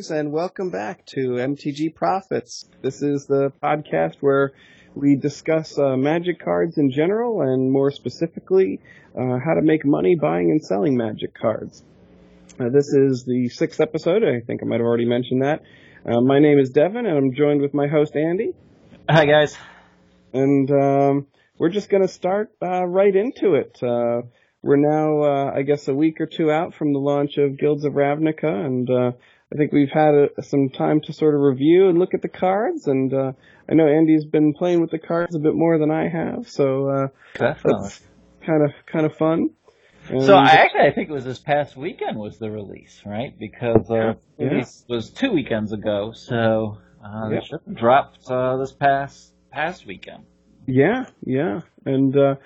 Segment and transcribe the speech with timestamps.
[0.00, 2.64] Greetings and welcome back to MTG Profits.
[2.80, 4.52] This is the podcast where
[4.94, 8.80] we discuss uh, magic cards in general and more specifically
[9.14, 11.82] uh, how to make money buying and selling magic cards.
[12.58, 14.24] Uh, this is the sixth episode.
[14.24, 15.64] I think I might have already mentioned that.
[16.06, 18.54] Uh, my name is Devin and I'm joined with my host Andy.
[19.06, 19.54] Hi guys.
[20.32, 21.26] And um,
[21.58, 23.76] we're just going to start uh, right into it.
[23.82, 24.22] Uh,
[24.62, 27.84] we're now, uh, I guess, a week or two out from the launch of Guilds
[27.84, 29.12] of Ravnica, and uh,
[29.52, 32.28] I think we've had a, some time to sort of review and look at the
[32.28, 32.86] cards.
[32.86, 33.32] And uh,
[33.68, 36.88] I know Andy's been playing with the cards a bit more than I have, so
[36.88, 37.80] uh, Definitely.
[37.82, 38.00] that's
[38.46, 39.50] kind of kind of fun.
[40.08, 43.36] And, So I actually I think it was this past weekend was the release, right?
[43.38, 44.12] Because uh, Yeah.
[44.38, 47.40] the release was two weekends ago, so uh, Yeah.
[47.40, 50.24] the ship dropped uh, this past past weekend.
[50.66, 51.62] yeah, yeah.
[51.84, 52.36] And uh,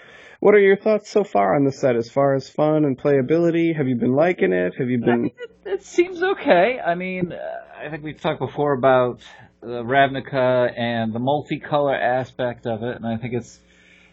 [0.40, 3.76] what are your thoughts so far on the set, as far as fun and playability?
[3.76, 4.74] Have you been liking it?
[4.78, 5.30] Have you been?
[5.64, 6.80] It seems okay.
[6.84, 9.20] I mean, uh, I think we've talked before about
[9.60, 13.58] the Ravnica and the multicolor aspect of it, and I think it's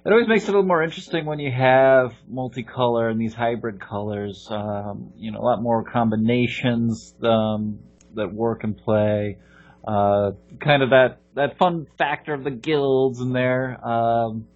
[0.03, 3.79] it always makes it a little more interesting when you have multicolor and these hybrid
[3.79, 4.47] colors.
[4.49, 7.79] Um, you know, a lot more combinations um,
[8.15, 9.37] that work and play.
[9.87, 13.85] Uh, kind of that that fun factor of the guilds in there.
[13.85, 14.47] Um,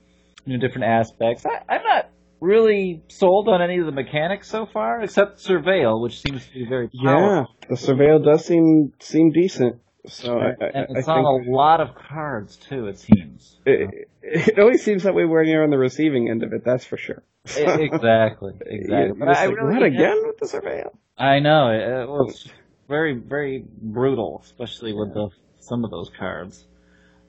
[0.46, 1.46] you know, different aspects.
[1.46, 2.10] I, I'm not
[2.46, 6.66] really sold on any of the mechanics so far, except Surveil, which seems to be
[6.66, 7.56] very powerful.
[7.62, 9.82] Yeah, the surveil does seem seem decent.
[10.08, 12.88] So I, I, and I it's think on a lot of cards too.
[12.88, 13.58] It seems.
[13.66, 16.64] it, it always seems that way when you're on the receiving end of it.
[16.64, 17.24] That's for sure.
[17.46, 19.20] Exactly, exactly.
[19.20, 20.96] But I like, really what again with the surveil?
[21.18, 22.48] I know it, was
[22.88, 26.66] very, very brutal, especially with the some of those cards.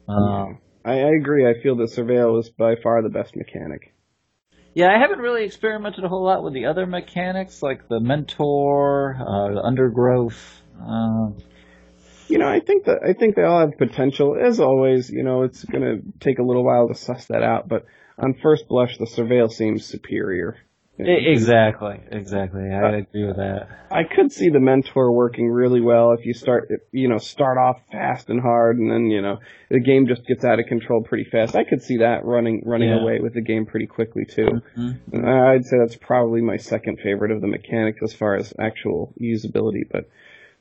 [0.08, 1.48] Um, I, I agree.
[1.48, 3.94] I feel the surveil is by far the best mechanic.
[4.76, 9.16] Yeah, I haven't really experimented a whole lot with the other mechanics like the mentor,
[9.18, 10.62] uh, the undergrowth.
[10.78, 11.38] Um,
[12.28, 14.36] You know, I think that I think they all have potential.
[14.38, 17.68] As always, you know, it's going to take a little while to suss that out.
[17.68, 17.86] But
[18.18, 20.56] on first blush, the surveil seems superior.
[20.98, 22.70] Exactly, exactly.
[22.70, 23.68] I agree with that.
[23.90, 27.80] I could see the mentor working really well if you start, you know, start off
[27.92, 29.38] fast and hard, and then you know
[29.70, 31.54] the game just gets out of control pretty fast.
[31.54, 33.00] I could see that running running Yeah.
[33.00, 34.60] away with the game pretty quickly too.
[34.76, 35.24] Mhm.
[35.24, 39.82] I'd say that's probably my second favorite of the mechanics as far as actual usability.
[39.90, 40.08] But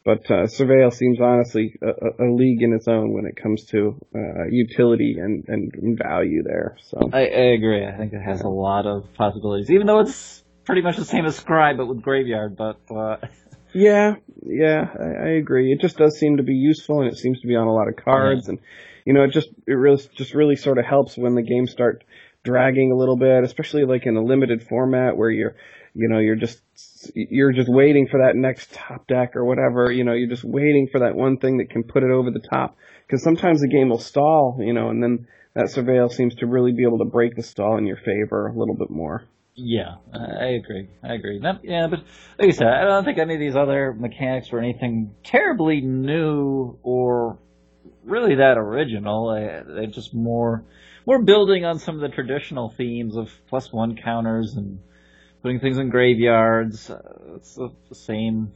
[0.05, 3.99] but uh, Surveil seems honestly a, a- league in its own when it comes to
[4.15, 6.77] uh, utility and, and value there.
[6.83, 7.85] So I, I agree.
[7.85, 11.25] I think it has a lot of possibilities, even though it's pretty much the same
[11.25, 12.55] as Scry, but with Graveyard.
[12.55, 13.17] But uh,
[13.73, 15.73] yeah, yeah, I, I agree.
[15.73, 17.87] It just does seem to be useful, and it seems to be on a lot
[17.87, 18.59] of cards, and
[19.05, 22.03] you know, it just it really just really sort of helps when the games start
[22.43, 25.55] dragging a little bit, especially like in a limited format where you're
[25.95, 26.59] you know you're just
[27.15, 30.87] you're just waiting for that next top deck or whatever you know you're just waiting
[30.91, 32.75] for that one thing that can put it over the top
[33.07, 36.73] because sometimes the game will stall you know and then that surveil seems to really
[36.73, 39.23] be able to break the stall in your favor a little bit more
[39.57, 40.89] yeah, I agree.
[41.01, 41.39] I agree.
[41.39, 41.99] That, yeah, but
[42.37, 46.77] like I said, I don't think any of these other mechanics were anything terribly new
[46.83, 47.39] or
[48.03, 49.33] really that original.
[49.33, 50.65] They're just more
[51.07, 54.79] more building on some of the traditional themes of plus one counters and
[55.45, 56.89] putting things in graveyards.
[56.89, 58.51] Uh, it's the, the same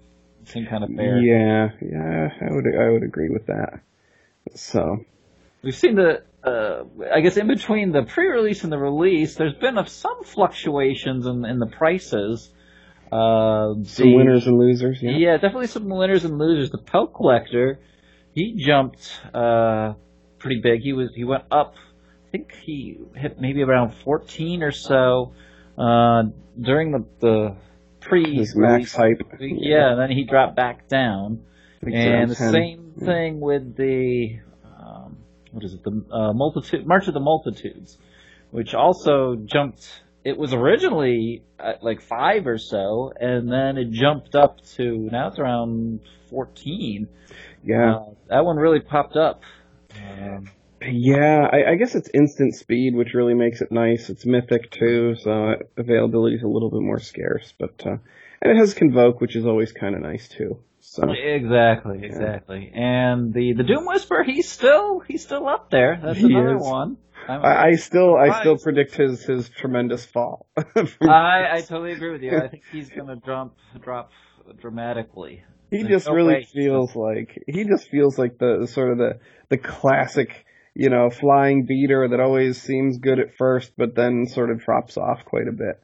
[0.46, 1.22] same kind of fare.
[1.22, 3.82] yeah yeah i would i would agree with that
[4.56, 4.98] so
[5.62, 6.84] We've seen the, uh,
[7.14, 11.44] I guess in between the pre-release and the release, there's been of some fluctuations in,
[11.44, 12.50] in the prices.
[13.12, 16.72] Uh, some winners and losers yeah Yeah, definitely some winners and losers.
[16.72, 17.80] The Pelt Collector,
[18.34, 19.96] he jumped, uh,
[20.38, 20.82] pretty big.
[20.82, 21.76] He was, he went up,
[22.28, 25.34] I think he hit maybe around 14 or so,
[25.80, 26.24] uh,
[26.60, 27.56] during the, the
[28.02, 31.44] pre his max hype Yeah, and then he dropped back down.
[31.82, 32.52] I think it's around And the 10.
[32.52, 35.18] same thing with the um,
[35.52, 35.84] what is it?
[35.84, 37.98] The uh, multitude March of the Multitudes,
[38.52, 40.04] which also jumped.
[40.26, 45.30] It was originally at like five or so, and then it jumped up to now
[45.30, 47.08] it's around fourteen.
[47.64, 49.42] yeah Uh, that one really popped up.
[49.96, 50.50] Um,
[50.82, 54.10] Yeah, I, I guess it's instant speed, which really makes it nice.
[54.10, 57.54] It's mythic too, so availability is a little bit more scarce.
[57.60, 57.98] But uh,
[58.42, 60.60] and it has convoke, which is always kind of nice too.
[60.80, 62.72] So exactly, exactly.
[62.74, 66.00] And the the Doom Whisper, he's still he's still up there.
[66.04, 66.62] That's He another is.
[66.64, 66.98] one.
[67.28, 70.48] I, I still I still predict his his tremendous fall.
[70.58, 72.36] I, I totally agree with you.
[72.36, 74.10] I think he's going to drop drop
[74.62, 75.44] dramatically.
[75.70, 76.48] he There's just no really way.
[76.52, 80.46] feels like he just feels like the sort of the the classic
[80.80, 84.96] you know flying beater that always seems good at first, but then sort of drops
[84.96, 85.84] off quite a bit.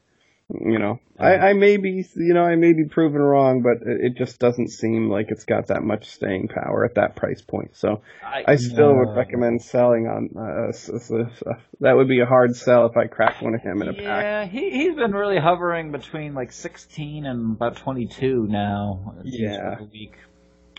[0.49, 4.05] You know, I, I may be, you know, I may be proven wrong, but it,
[4.05, 7.75] it just doesn't seem like it's got that much staying power at that price point.
[7.75, 8.99] So I, I still no.
[8.99, 10.29] would recommend selling on.
[10.37, 13.61] Uh, so, so, so that would be a hard sell if I cracked one of
[13.61, 14.23] him in a yeah, pack.
[14.23, 19.15] Yeah, he he's been really hovering between like 16 and about 22 now.
[19.23, 19.77] Yeah.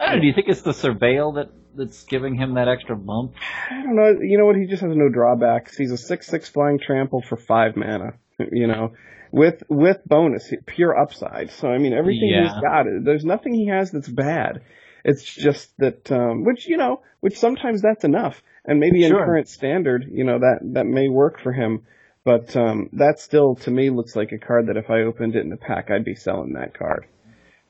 [0.00, 0.20] I don't know.
[0.20, 3.34] Do you think it's the surveil that that's giving him that extra bump?
[3.70, 4.20] I don't know.
[4.20, 4.56] You know what?
[4.56, 5.76] He just has no drawbacks.
[5.76, 8.14] He's a six six flying trample for five mana.
[8.52, 8.92] You know,
[9.32, 11.50] with with bonus, pure upside.
[11.52, 12.42] So I mean, everything yeah.
[12.42, 14.62] he's got, there's nothing he has that's bad.
[15.04, 19.20] It's just that, um, which you know, which sometimes that's enough, and maybe sure.
[19.20, 21.86] in current standard, you know, that that may work for him.
[22.24, 25.44] But um, that still, to me, looks like a card that if I opened it
[25.44, 27.06] in the pack, I'd be selling that card.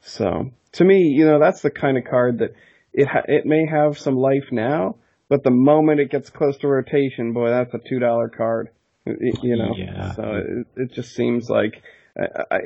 [0.07, 2.55] So to me, you know, that's the kind of card that
[2.93, 4.97] it ha- it may have some life now,
[5.29, 8.71] but the moment it gets close to rotation, boy, that's a two dollar card
[9.07, 9.75] you know.
[9.77, 10.13] Yeah.
[10.13, 11.83] So it, it just seems like,
[12.19, 12.59] I, I,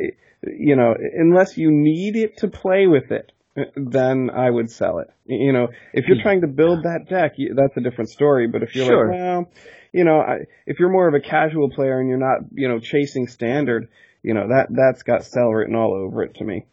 [0.43, 4.99] you know, unless you need it to play with it, uh, then I would sell
[4.99, 5.09] it.
[5.27, 6.23] You know, if you're hmm.
[6.23, 8.49] trying to build that deck, that's a different story.
[8.49, 9.09] But if you're sure.
[9.09, 9.51] like, well,
[9.93, 12.79] you know, I, if you're more of a casual player and you're not, you know,
[12.79, 13.89] chasing standard,
[14.23, 16.67] you know, that that's got sell written all over it to me.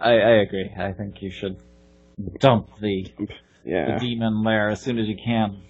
[0.00, 0.70] I, I agree.
[0.76, 1.62] I think you should
[2.38, 3.06] dump the
[3.64, 3.94] yeah.
[3.94, 5.62] the demon lair as soon as you can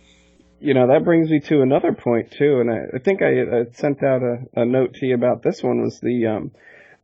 [0.64, 3.64] you know that brings me to another point too, and I, I think I, I,
[3.72, 6.52] sent out a, a, note to you about this one was the um,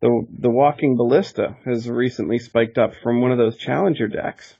[0.00, 4.56] the the walking ballista has recently spiked up from one of those challenger decks,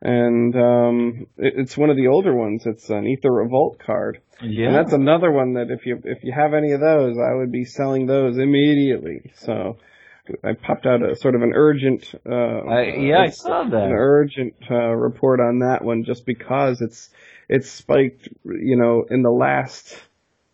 [0.00, 2.64] and um, it, it's one of the older ones.
[2.64, 4.68] It's an Aether Revolt card, yeah.
[4.68, 7.52] and that's another one that if you if you have any of those, I would
[7.52, 9.30] be selling those immediately.
[9.36, 9.76] So.
[10.44, 12.32] I popped out a sort of an urgent, uh,
[12.68, 13.84] I, yeah, I saw that.
[13.84, 17.10] An urgent uh, report on that one, just because it's
[17.48, 19.96] it's spiked, you know, in the last,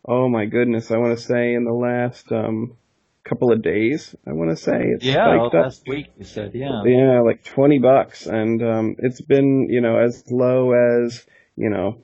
[0.07, 2.77] oh my goodness, I want to say in the last um,
[3.25, 6.53] couple of days, I want to say it's yeah, spiked last up, week you said,
[6.55, 11.71] yeah, yeah, like twenty bucks, and um, it's been, you know, as low as, you
[11.71, 12.03] know,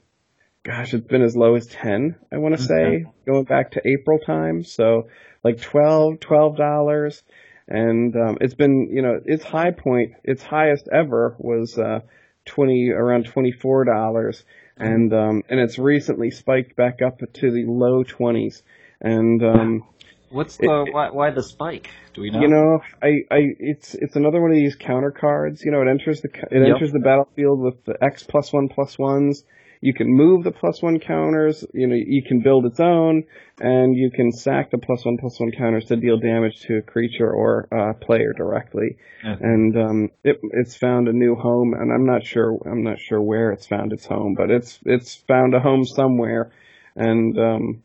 [0.65, 4.19] gosh, it's been as low as ten, I want to say, going back to April
[4.19, 5.09] time, so
[5.45, 7.23] like twelve, twelve dollars.
[7.71, 12.01] And um, it's been, you know, its high point, its highest ever was uh,
[12.45, 14.45] twenty around twenty four dollars,
[14.77, 18.63] and um, and it's recently spiked back up to the low 20s.
[19.01, 19.85] And um,
[20.31, 21.91] what's the it, why, why the spike?
[22.13, 22.41] Do we know?
[22.41, 25.63] You know, I, I it's it's another one of these counter cards.
[25.65, 26.75] You know, it enters the it yep.
[26.75, 29.45] enters the battlefield with the X plus one plus ones.
[29.83, 31.65] You can move the plus one counters.
[31.73, 33.25] You know, you can build its own,
[33.59, 36.83] and you can sack the plus one plus one counters to deal damage to a
[36.83, 38.99] creature or uh, player directly.
[39.25, 39.43] Okay.
[39.43, 43.23] And um, it, it's found a new home, and I'm not sure I'm not sure
[43.23, 46.53] where it's found its home, but it's it's found a home somewhere,
[46.95, 47.83] and um,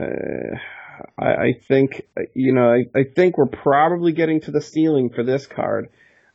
[0.00, 0.56] uh,
[1.18, 5.22] I, I think you know I, I think we're probably getting to the ceiling for
[5.22, 5.90] this card.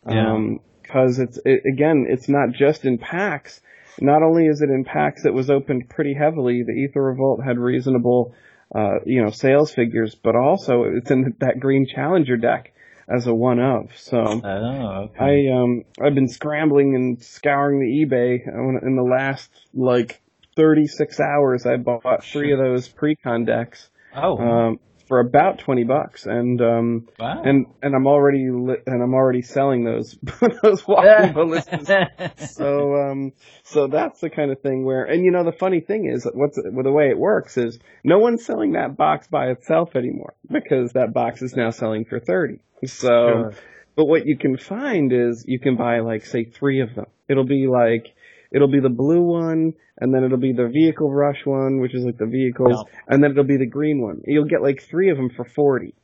[0.07, 0.33] Yeah.
[0.33, 3.61] Um, because it's it, again, it's not just in packs
[3.99, 7.57] not only is it in packs that was opened pretty heavily, the Aether Revolt had
[7.57, 8.33] reasonable,
[8.73, 12.73] uh, you know, sales figures, but also it's in that Green Challenger deck
[13.07, 13.97] as a one of.
[13.97, 15.49] So oh, okay.
[15.49, 20.21] I um I've been scrambling and scouring the eBay in the last like
[20.55, 21.65] 36 hours.
[21.65, 23.89] I bought three of those precon decks.
[24.15, 24.38] Oh.
[24.38, 27.41] Um, for about 20 bucks and um wow.
[27.43, 30.17] and and I'm already li- and I'm already selling those
[30.63, 31.89] those walking ballistas
[32.55, 33.33] so um
[33.63, 36.60] so that's the kind of thing where and you know the funny thing is what's
[36.72, 40.93] well, the way it works is no one's selling that box by itself anymore because
[40.93, 43.53] that box is now selling for 30 so sure.
[43.95, 47.45] but what you can find is you can buy like say 3 of them it'll
[47.45, 48.13] be like
[48.53, 52.05] it'll be the blue one, and then it'll be the vehicle rush one, which is
[52.05, 54.22] like the vehicles, and then it'll be the green one.
[54.25, 55.95] You'll get like three of them for forty.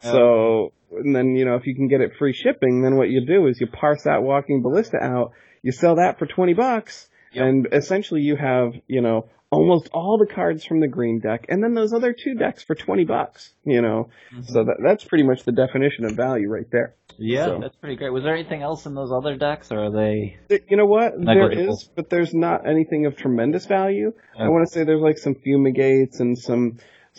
[0.00, 3.24] So, and then you know if you can get it free shipping, then what you
[3.24, 5.32] do is you parse that walking ballista out,
[5.62, 7.44] you sell that for twenty bucks, yep.
[7.44, 11.62] and essentially you have you know almost all the cards from the green deck, and
[11.62, 13.52] then those other two decks for twenty bucks.
[13.64, 14.42] You know, mm-hmm.
[14.42, 16.96] so that that's pretty much the definition of value right there.
[17.18, 17.58] Yeah, so.
[17.60, 18.12] that's pretty great.
[18.12, 20.38] Was there anything else in those other decks, or are they?
[20.68, 21.12] You know what?
[21.18, 24.08] There is, but there's not anything of tremendous value.
[24.08, 24.42] Okay.
[24.42, 26.78] I want to say there's like some fumigates and some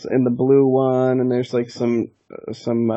[0.09, 2.95] in the blue one, and there's like some uh, some uh,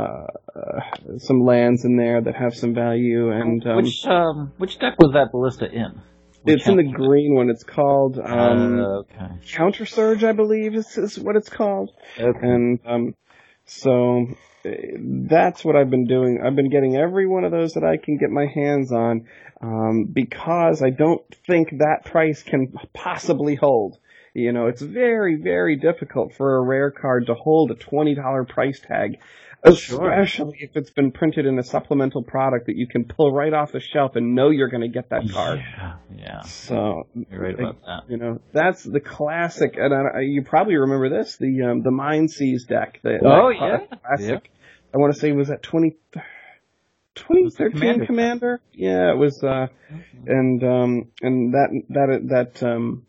[0.56, 0.80] uh,
[1.18, 3.30] some lands in there that have some value.
[3.30, 6.00] And um, which um, which deck was that ballista in?
[6.46, 7.50] It's in the green one.
[7.50, 9.28] It's called um, uh, okay.
[9.52, 11.90] Counter Surge, I believe is, is what it's called.
[12.18, 12.38] Okay.
[12.42, 13.14] And um,
[13.64, 14.26] so
[14.64, 16.40] that's what I've been doing.
[16.44, 19.26] I've been getting every one of those that I can get my hands on
[19.60, 23.98] um, because I don't think that price can possibly hold.
[24.38, 28.78] You know, it's very, very difficult for a rare card to hold a $20 price
[28.80, 29.16] tag,
[29.62, 33.72] especially if it's been printed in a supplemental product that you can pull right off
[33.72, 35.60] the shelf and know you're going to get that card.
[35.60, 36.40] Yeah, yeah.
[36.42, 38.10] So You're right about that.
[38.10, 42.30] you know that's the classic, and I, you probably remember this the um, the Mind
[42.30, 43.00] Seize deck.
[43.02, 44.50] The, Oh, yeah, classic.
[44.94, 45.96] I want to say was that 20,
[47.14, 48.06] 2013 Commander.
[48.06, 48.60] Commander.
[48.72, 49.68] Yeah, it was, uh,
[50.26, 53.06] and um, and that that that um,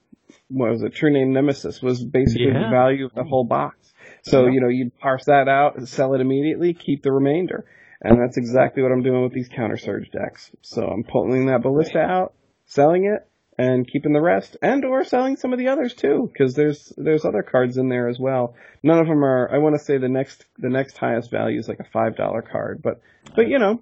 [0.50, 0.96] what was it?
[0.96, 3.94] True Name Nemesis was basically the value of the whole box.
[4.24, 4.52] So Yeah.
[4.52, 7.66] you know you'd parse that out, sell it immediately, keep the remainder.
[8.02, 10.52] And that's exactly what I'm doing with these counter surge decks.
[10.62, 12.34] So I'm pulling that ballista out,
[12.66, 13.28] selling it,
[13.58, 17.26] and keeping the rest, and or selling some of the others too, because there's there's
[17.26, 18.56] other cards in there as well.
[18.84, 19.50] None of them are.
[19.52, 22.44] I want to say the next the next highest value is like a five dollar
[22.44, 23.02] card, but
[23.36, 23.82] but you know,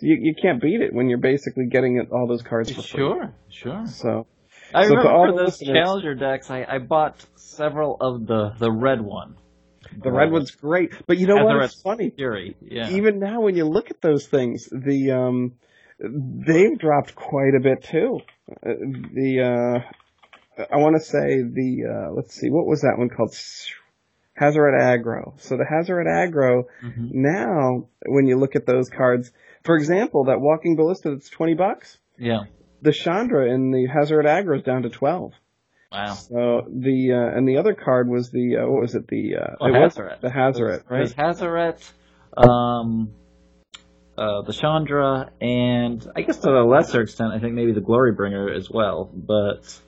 [0.00, 2.98] you you can't beat it when you're basically getting it, all those cards for free.
[3.00, 3.86] Sure, sure.
[3.86, 4.26] So
[4.74, 9.00] I So remember for those challenger decks, I, I bought several of the the red
[9.00, 9.36] one.
[10.02, 11.54] the red one's great, but you know what?
[11.54, 12.10] Azaret's It's funny.
[12.10, 12.56] Fury.
[12.62, 12.90] Yeah.
[12.90, 15.52] Even now, when you look at those things, the um,
[16.00, 18.20] they've dropped quite a bit too.
[18.50, 18.70] Uh,
[19.14, 19.82] the
[20.58, 23.34] uh, I want to say the uh, let's see, what was that one called?
[24.40, 25.38] Hazoret Aggro.
[25.40, 27.10] So the Hazoret Aggro Mhm.
[27.12, 29.30] now, when you look at those cards,
[29.62, 31.98] for example, that Walking Ballista that's twenty bucks.
[32.16, 32.44] Yeah.
[32.82, 35.32] The Chandra in the Hazoret Aggro is down to twelve.
[35.90, 36.14] Wow.
[36.14, 39.56] So the uh, and the other card was the uh, what was it the uh,
[39.60, 40.20] Oh, it Hazoret.
[40.20, 41.90] the Hazoret right Hazoret,
[42.36, 43.12] um,
[44.16, 48.56] uh, the Chandra, and I guess to a lesser extent, I think maybe the Glorybringer
[48.56, 49.10] as well.
[49.12, 49.78] But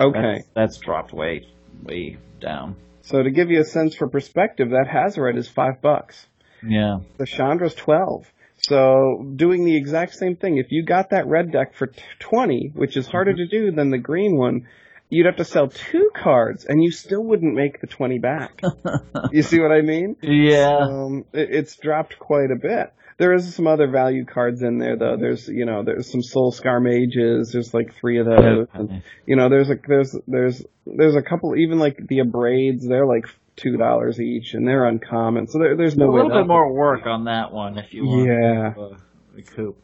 [0.00, 1.46] okay that's, that's dropped way,
[1.82, 2.76] way down.
[3.02, 6.26] So to give you a sense for perspective, that Hazoret is five bucks.
[6.62, 6.98] Yeah.
[7.16, 8.30] The Chandra's twelve.
[8.60, 12.70] So doing the exact same thing, if you got that red deck for t- twenty,
[12.74, 14.66] which is harder to do than the green one,
[15.08, 18.60] you'd have to sell two cards, and you still wouldn't make the twenty back.
[19.32, 20.16] you see what I mean?
[20.22, 20.78] Yeah.
[20.78, 22.92] Um, it, it's dropped quite a bit.
[23.18, 25.16] There is some other value cards in there though.
[25.16, 27.50] There's you know there's some Soul Scar mages.
[27.52, 28.68] There's like three of those.
[28.72, 32.86] And, you know there's a there's there's there's a couple even like the abrades.
[32.86, 33.26] They're like
[33.58, 35.46] two dollars each, and they're uncommon.
[35.48, 36.16] So there, there's no a way.
[36.22, 38.72] little that- bit more work on that one if you want Yeah.
[38.74, 38.98] to uh,
[39.32, 39.76] recoup.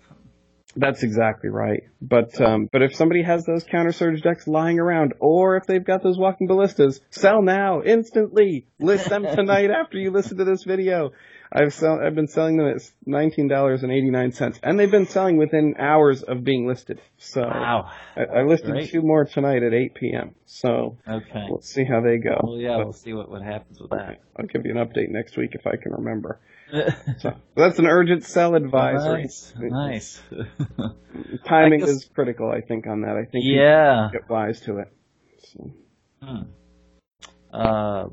[0.77, 1.85] That's exactly right.
[2.03, 5.85] But um, but if somebody has those counter surge decks lying around, or if they've
[5.85, 8.67] got those walking ballistas, sell now instantly.
[8.81, 11.13] List them tonight after you listen to this video.
[11.57, 14.91] I've sell, I've been selling them at nineteen dollars and eighty nine cents, and they've
[14.91, 17.01] been selling within hours of being listed.
[17.19, 17.91] So Wow.
[18.17, 18.91] I, I listed Great.
[18.91, 20.35] two more tonight at eight p.m.
[20.47, 21.47] So Okay.
[21.49, 22.41] let's see how they go.
[22.43, 24.21] Well, yeah, But we'll see what, what happens with that.
[24.37, 26.41] I'll give you an update next week if I can remember.
[27.19, 29.23] So that's an urgent sell advisory.
[29.23, 29.53] nice.
[29.57, 30.23] Nice.
[31.45, 33.17] Timing guess- is critical, I think, on that.
[33.17, 34.09] I think you yeah.
[34.13, 34.93] get wise to it.
[35.53, 35.71] So.
[36.21, 36.43] Hmm.
[37.53, 38.09] Uh,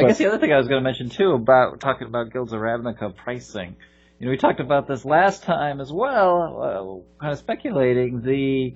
[0.00, 2.32] I But- guess the other thing I was going to mention too about talking about
[2.32, 3.76] Guilds of Ravnica pricing.
[4.18, 8.74] You know, we talked about this last time as well, uh, kind of speculating the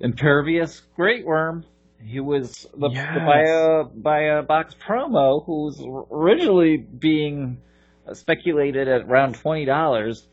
[0.00, 1.64] impervious Greatwurm.
[2.02, 3.14] He was the, Yes.
[3.14, 7.58] the buy a buy a box promo who was originally being
[8.12, 10.26] speculated at around twenty dollars.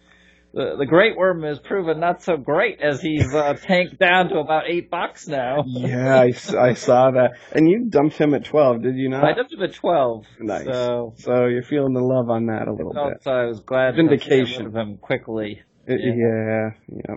[0.53, 4.63] The, the Greatwurm has proven not so great as he's uh, tanked down to about
[4.67, 5.63] eight bucks now.
[5.65, 6.31] Yeah, I
[6.73, 7.31] saw that.
[7.53, 9.23] And you dumped him at 12, did you not?
[9.23, 10.25] I dumped him at 12.
[10.41, 10.65] Nice.
[10.65, 13.23] So, So you're feeling the love on that a little felt, bit.
[13.23, 14.45] so I was glad Vindication.
[14.45, 15.61] to get rid of him quickly.
[15.87, 16.71] It- yeah.
[16.89, 17.15] yeah, yeah.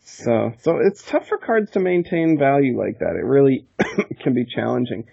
[0.00, 3.14] So, so it's tough for cards to maintain value like that.
[3.16, 3.66] It really
[4.22, 5.04] can be challenging.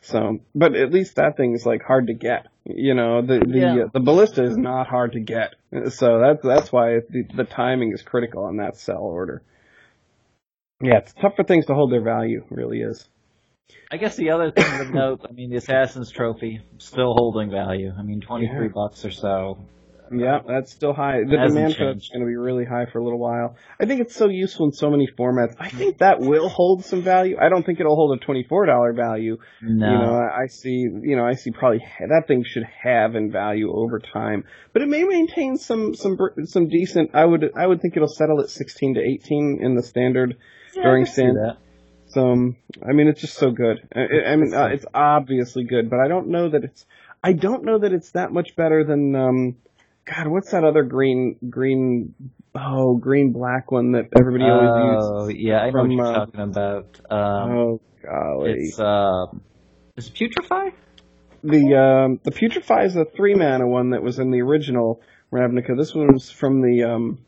[0.00, 2.46] So, but at least that thing is like hard to get.
[2.64, 3.84] You know, the the Yeah.
[3.84, 5.54] uh, the ballista is not hard to get.
[5.90, 9.42] So that's that's why the the timing is critical on that sell order.
[10.82, 12.44] Yeah, it's tough for things to hold their value.
[12.50, 13.08] Really is.
[13.90, 17.92] I guess the other thing to note, I mean, the Assassin's Trophy still holding value.
[17.96, 18.72] I mean, 23 Yeah.
[18.74, 19.58] bucks or so.
[20.12, 21.20] Yeah, that's still high.
[21.24, 23.56] The demand for that's going to be really high for a little while.
[23.80, 25.56] I think it's so useful in so many formats.
[25.58, 27.36] I think that will hold some value.
[27.40, 29.38] I don't think it'll hold a twenty-four dollar value.
[29.62, 29.90] No.
[29.90, 30.86] You know, I see.
[31.02, 34.88] You know, I see probably that thing should have in value over time, but it
[34.88, 37.10] may maintain some some some decent.
[37.14, 40.36] I would I would think it'll settle at sixteen to eighteen in the standard.
[40.76, 41.56] Yeah, during I see stand- that.
[42.08, 42.56] So um,
[42.86, 43.88] I mean, it's just so good.
[43.94, 46.84] I, I- I mean, uh, it's obviously good, but I don't know that it's.
[47.22, 49.16] I don't know that it's that much better than.
[49.16, 49.56] um
[50.04, 52.14] God, what's that other green green?
[52.54, 55.10] Oh, green black one that everybody always uses?
[55.12, 57.00] Oh, yeah, I know from, what you're uh, talking about.
[57.10, 59.42] Um, oh golly, it's, um,
[59.96, 60.72] is it Putrefy?
[61.44, 65.76] the um the putrefy is a three mana one that was in the original Ravnica.
[65.76, 67.18] This one was from the um.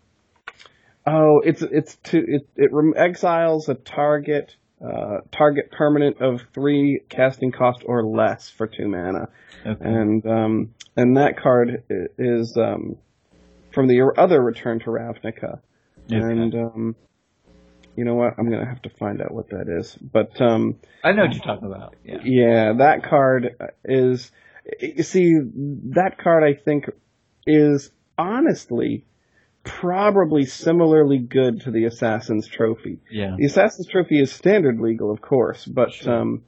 [1.07, 7.01] Oh, it's it's to it it rem- exiles a target uh target permanent of three
[7.09, 9.29] casting cost or less for two mana.
[9.65, 9.85] Okay.
[9.85, 11.85] And um and that card
[12.19, 12.97] is um,
[13.73, 15.61] from the other Return to Ravnica,
[16.07, 16.17] okay.
[16.17, 16.97] and um,
[17.97, 18.35] you know what?
[18.39, 19.97] I'm gonna have to find out what that is.
[19.97, 21.95] But um, I know what you're talking about.
[22.05, 22.19] Yeah.
[22.25, 24.31] Yeah, that card is.
[24.81, 25.33] You see,
[25.95, 26.87] that card I think
[27.47, 29.05] is honestly
[29.63, 32.99] probably similarly good to the Assassin's Trophy.
[33.11, 33.35] Yeah.
[33.37, 36.21] The Assassin's Trophy is standard legal, of course, but sure.
[36.21, 36.43] um,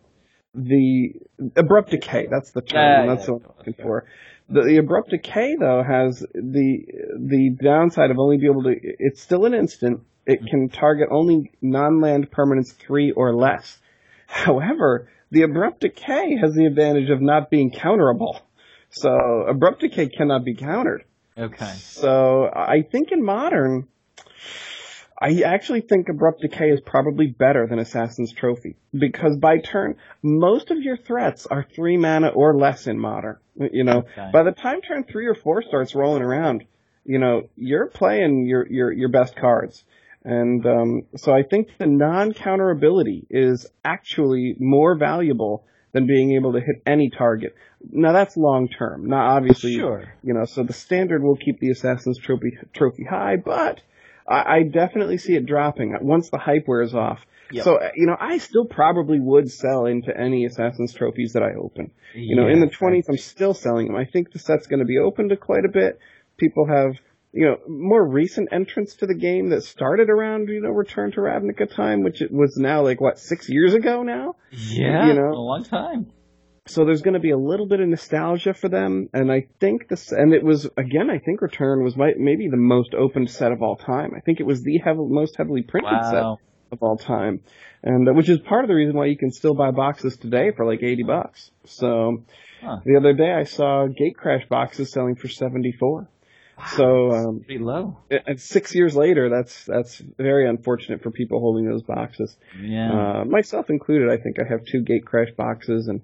[0.55, 1.15] the
[1.57, 2.27] abrupt decay.
[2.31, 3.09] That's the term.
[3.09, 4.07] That's yeah, what I'm looking for.
[4.49, 6.85] The, the, abrupt decay though has the
[7.19, 8.75] the downside of only be able to.
[8.83, 10.01] It's still an instant.
[10.27, 13.79] It can target only non-land permanents three or less.
[14.27, 18.41] However, the abrupt decay has the advantage of not being counterable.
[18.91, 19.11] So
[19.49, 21.05] abrupt decay cannot be countered.
[21.37, 21.73] Okay.
[21.77, 23.87] So I think in modern,
[25.21, 30.71] I actually think Abrupt Decay is probably better than Assassin's Trophy because by turn, most
[30.71, 33.39] of your threats are three mana or less in Modern.
[33.57, 34.31] You know, okay.
[34.33, 36.65] by the time turn three or four starts rolling around,
[37.05, 39.83] you know, you're playing your your your best cards,
[40.23, 46.53] and um, so I think the non-counter ability is actually more valuable than being able
[46.53, 47.57] to hit any target.
[47.91, 49.07] Now that's long term.
[49.07, 50.15] Now obviously, sure.
[50.23, 53.81] you know, so the standard will keep the Assassin's Trophy trophy high, but
[54.29, 57.21] I, I definitely see it dropping once the hype wears off.
[57.51, 57.65] Yep.
[57.65, 61.93] So, you know, I still probably would sell into any Assassin's trophies that I open.
[62.15, 63.97] You know, in the 20s, I'm still selling them.
[63.97, 65.99] I think the set's going to be open to quite a bit.
[66.37, 66.97] People have,
[67.33, 71.21] you know, more recent entrants to the game that started around, you know, Return to
[71.21, 74.37] Ravnica time, which it was now like, what, six years ago now?
[74.51, 75.31] Yeah, you know?
[75.31, 76.13] a long time.
[76.69, 79.89] So there's going to be a little bit of nostalgia for them, and I think
[79.89, 83.53] this, and it was again, I think Return was my, maybe the most opened set
[83.53, 84.13] of all time.
[84.15, 86.11] I think it was the heavy, most heavily printed wow.
[86.11, 87.41] set of all time,
[87.83, 90.53] and uh, which is part of the reason why you can still buy boxes today
[90.55, 91.51] for like eighty bucks.
[91.65, 92.25] So
[92.63, 92.81] huh.
[92.85, 96.09] the other day I saw Gate Crash boxes selling for seventy four.
[96.59, 97.99] Wow, so um, pretty low.
[98.11, 102.37] And six years later, that's that's very unfortunate for people holding those boxes.
[102.61, 103.21] Yeah.
[103.21, 104.11] Uh, myself included.
[104.11, 106.03] I think I have two Gate Crash boxes and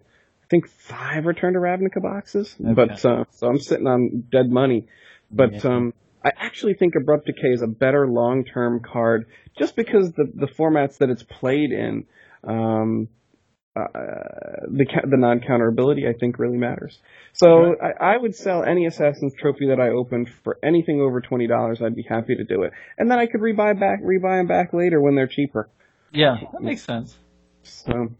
[0.54, 2.54] think five Return to Ravnica boxes.
[2.60, 2.72] Okay.
[2.74, 4.86] But uh, so I'm sitting on dead money.
[5.30, 5.70] But yeah.
[5.70, 9.26] um, I actually think Abrupt Decay is a better long term card
[9.58, 12.06] just because the the formats that it's played in.
[12.46, 13.08] Um,
[13.76, 13.82] uh,
[14.68, 16.96] the the non counterability I think really matters.
[17.32, 21.48] So I, I, would sell any Assassin's trophy that I opened for anything over twenty
[21.48, 21.82] dollars.
[21.82, 24.72] I'd be happy to do it, and then I could rebuy back rebuy them back
[24.72, 25.68] later when they're cheaper.
[26.12, 27.18] Yeah, that makes sense.
[27.64, 28.14] So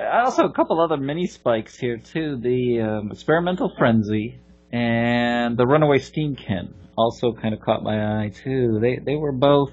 [0.00, 2.36] also a couple other mini spikes here too.
[2.36, 4.38] The um, experimental frenzy
[4.72, 8.78] and the runaway steamkin also kind of caught my eye too.
[8.80, 9.72] They they were both.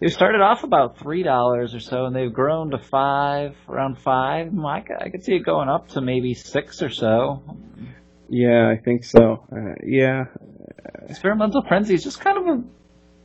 [0.00, 4.52] They started off about three dollars or so, and they've grown to five, around five.
[4.58, 7.42] I could, I could see it going up to maybe six or so.
[8.28, 9.44] Yeah, I think so.
[9.50, 10.24] Uh, yeah.
[11.08, 12.64] Experimental Frenzy is just kind of a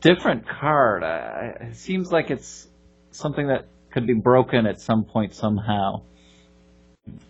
[0.01, 1.03] different card.
[1.03, 2.67] Uh, it seems like it's
[3.11, 6.03] something that could be broken at some point somehow.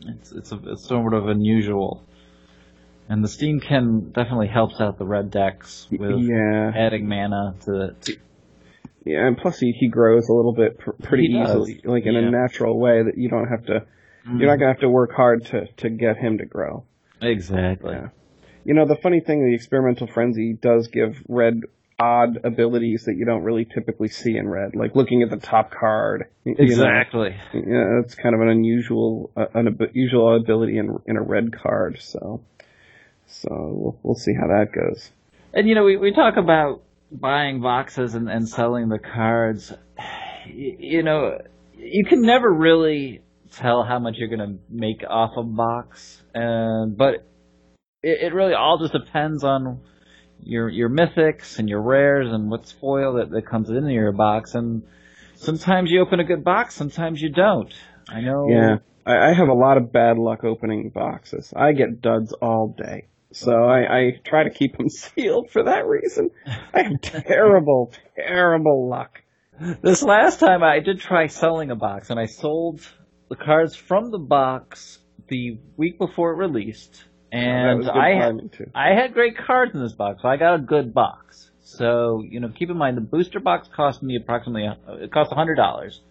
[0.01, 2.03] It's it's, a, it's sort of unusual.
[3.07, 6.71] And the Steamkin definitely helps out the red decks with yeah.
[6.75, 8.17] adding mana to, to
[9.05, 12.27] yeah, and plus he, he grows a little bit pr- pretty easily, like in yeah.
[12.27, 13.85] a natural way that you don't have to.
[14.27, 14.39] Mm.
[14.39, 16.83] You're not gonna have to work hard to to get him to grow.
[17.21, 17.93] Exactly.
[17.93, 18.09] Yeah.
[18.63, 21.61] You know the funny thing, the experimental frenzy does give red
[21.99, 25.71] odd abilities that you don't really typically see in red, like looking at the top
[25.71, 26.27] card.
[26.45, 27.35] Exactly.
[27.53, 31.21] You know, yeah, it's kind of an unusual, uh, an unusual ability in in a
[31.21, 31.99] red card.
[32.01, 32.41] So,
[33.27, 35.11] so we'll, we'll see how that goes.
[35.53, 39.73] And you know, we we talk about buying boxes and, and selling the cards.
[40.45, 41.37] You know,
[41.75, 46.97] you can never really tell how much you're going to make off a box, and
[46.97, 47.25] but
[48.03, 49.81] it, it really all just depends on
[50.43, 54.55] your your mythics and your rares and what's foil that, that comes into your box
[54.55, 54.83] and
[55.35, 57.73] sometimes you open a good box, sometimes you don't.
[58.07, 58.77] I know Yeah.
[59.05, 61.53] I, I have a lot of bad luck opening boxes.
[61.55, 63.07] I get duds all day.
[63.31, 66.31] So I, I try to keep them sealed for that reason.
[66.73, 69.21] I have terrible, terrible luck.
[69.81, 72.81] This last time I did try selling a box and I sold
[73.29, 78.93] the cards from the box the week before it released and oh, I had I
[78.93, 81.51] had great cards in this box, so I got a good box.
[81.61, 85.31] So you know, keep in mind the booster box cost me approximately uh, it cost
[85.31, 86.01] hundred dollars.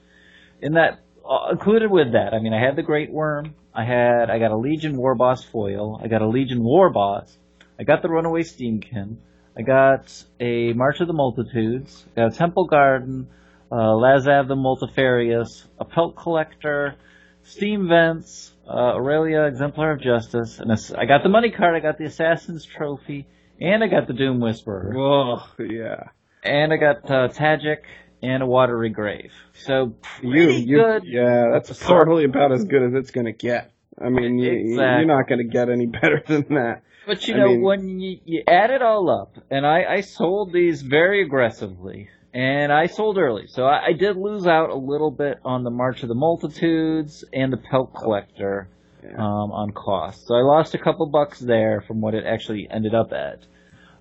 [0.62, 4.38] In that uh, included with that, I mean, I had the Greatwurm, I had I
[4.38, 7.36] got a Legion War Boss foil, I got a Legion War Boss,
[7.78, 9.16] I got the Runaway Steamkin,
[9.56, 13.28] I got a March of the Multitudes, I got a Temple Garden,
[13.72, 16.94] uh, Lazav the Multifarious, a Pelt Collector,
[17.42, 21.98] Steam Vents, uh, Aurelia Exemplar of Justice, and I got the money card, I got
[21.98, 23.26] the Assassin's Trophy,
[23.60, 24.94] and I got the Doom Whisperer.
[24.96, 26.04] Oh, yeah.
[26.42, 27.78] And I got uh, Tajic
[28.22, 29.32] and a Watery Grave.
[29.54, 31.02] So You, you, good.
[31.04, 33.72] yeah, that's probably about as good as it's gonna get.
[34.00, 34.74] I mean, you, Exactly.
[34.76, 36.82] you're not gonna get any better than that.
[37.06, 40.00] But you I know, mean- when you, you add it all up, and I, I
[40.02, 44.74] sold these very aggressively, and I sold early, so I, I did lose out a
[44.76, 48.68] little bit on the March of the Multitudes and the Pelt Collector
[49.02, 49.14] Yeah.
[49.16, 50.26] um, on cost.
[50.26, 53.46] So I lost a couple bucks there from what it actually ended up at.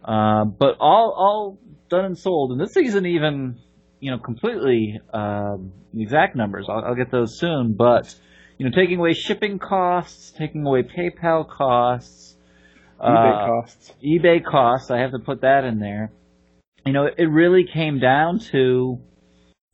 [0.03, 1.59] Um, but all all
[1.89, 3.59] done and sold, and this isn't even
[3.99, 6.67] you know completely um, exact numbers.
[6.69, 8.13] I'll, I'll get those soon, but
[8.57, 12.35] you know, taking away shipping costs, taking away PayPal costs,
[13.01, 13.93] eBay uh, costs.
[14.03, 14.89] eBay costs.
[14.89, 16.11] I have to put that in there.
[16.87, 18.99] You know, it really came down to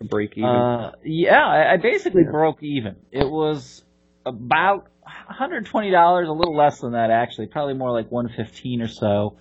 [0.02, 0.50] break even.
[0.50, 2.32] uh, yeah, I, I basically Yeah.
[2.32, 2.96] broke even.
[3.12, 3.84] It was
[4.26, 4.88] about
[5.30, 9.38] $120, a little less than that actually, probably more like 115 or so,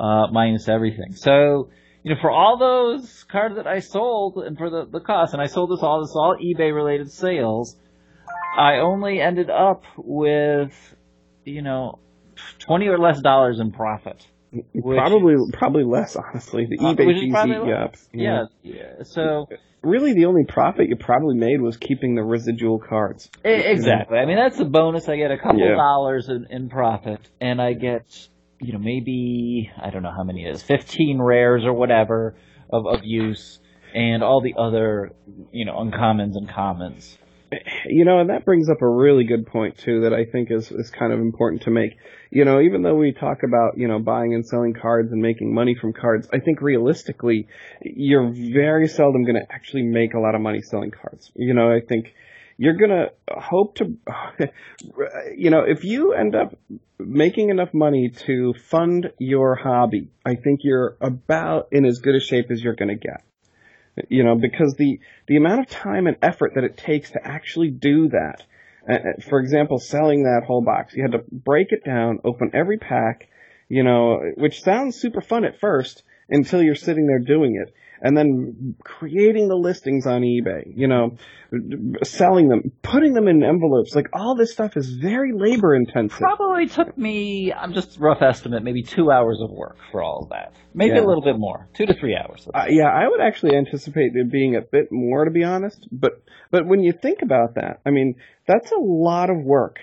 [0.00, 1.14] uh, minus everything.
[1.14, 1.70] So,
[2.02, 5.40] you know, for all those cards that I sold and for the, the cost, and
[5.42, 7.76] I sold this all, this all eBay related sales,
[8.58, 10.74] I only ended up with,
[11.44, 11.98] you know,
[12.58, 14.26] 20 or less dollars in profit.
[14.82, 16.66] Probably, probably less, honestly.
[16.66, 17.94] The Uh, eBay fees eat you up.
[18.12, 19.02] Yeah, yeah.
[19.02, 19.48] So,
[19.82, 23.28] Really, the only profit you probably made was keeping the residual cards.
[23.44, 24.16] Exactly.
[24.16, 25.08] I mean, that's the bonus.
[25.08, 25.74] I get a couple Yeah.
[25.74, 28.04] dollars in, in profit, and I get,
[28.60, 32.36] you know, maybe I don't know how many it is, fifteen rares or whatever
[32.72, 33.58] of of use,
[33.92, 35.10] and all the other,
[35.50, 37.18] you know, uncommons and commons.
[37.86, 40.70] You know, and that brings up a really good point too that I think is
[40.70, 41.96] is kind of important to make.
[42.30, 45.52] You know, even though we talk about, you know, buying and selling cards and making
[45.52, 47.48] money from cards, I think realistically,
[47.82, 51.30] you're very seldom going to actually make a lot of money selling cards.
[51.34, 52.14] You know, I think
[52.56, 53.96] you're going to hope to
[55.36, 56.56] you know, if you end up
[56.98, 62.20] making enough money to fund your hobby, I think you're about in as good a
[62.20, 63.24] shape as you're going to get
[64.08, 67.70] you know, because the the amount of time and effort that it takes to actually
[67.70, 68.42] do that.
[68.88, 72.50] Uh, uh, for example, selling that whole box, you had to break it down, open
[72.52, 73.28] every pack,
[73.68, 78.16] you know, which sounds super fun at first until you're sitting there doing it, and
[78.16, 81.16] then creating the listings on eBay, you know,
[82.02, 86.18] selling them, putting them in envelopes, like all this stuff is very labor intensive.
[86.18, 90.30] Probably took me, I'm just rough estimate, maybe two hours of work for all of
[90.30, 90.52] that.
[90.74, 91.04] Maybe Yeah.
[91.04, 92.48] a little bit more, two to three hours.
[92.52, 95.86] Uh, yeah, I would actually anticipate it being a bit more, to be honest.
[95.92, 96.12] But
[96.50, 99.78] but when you think about that, I mean, that's a lot of work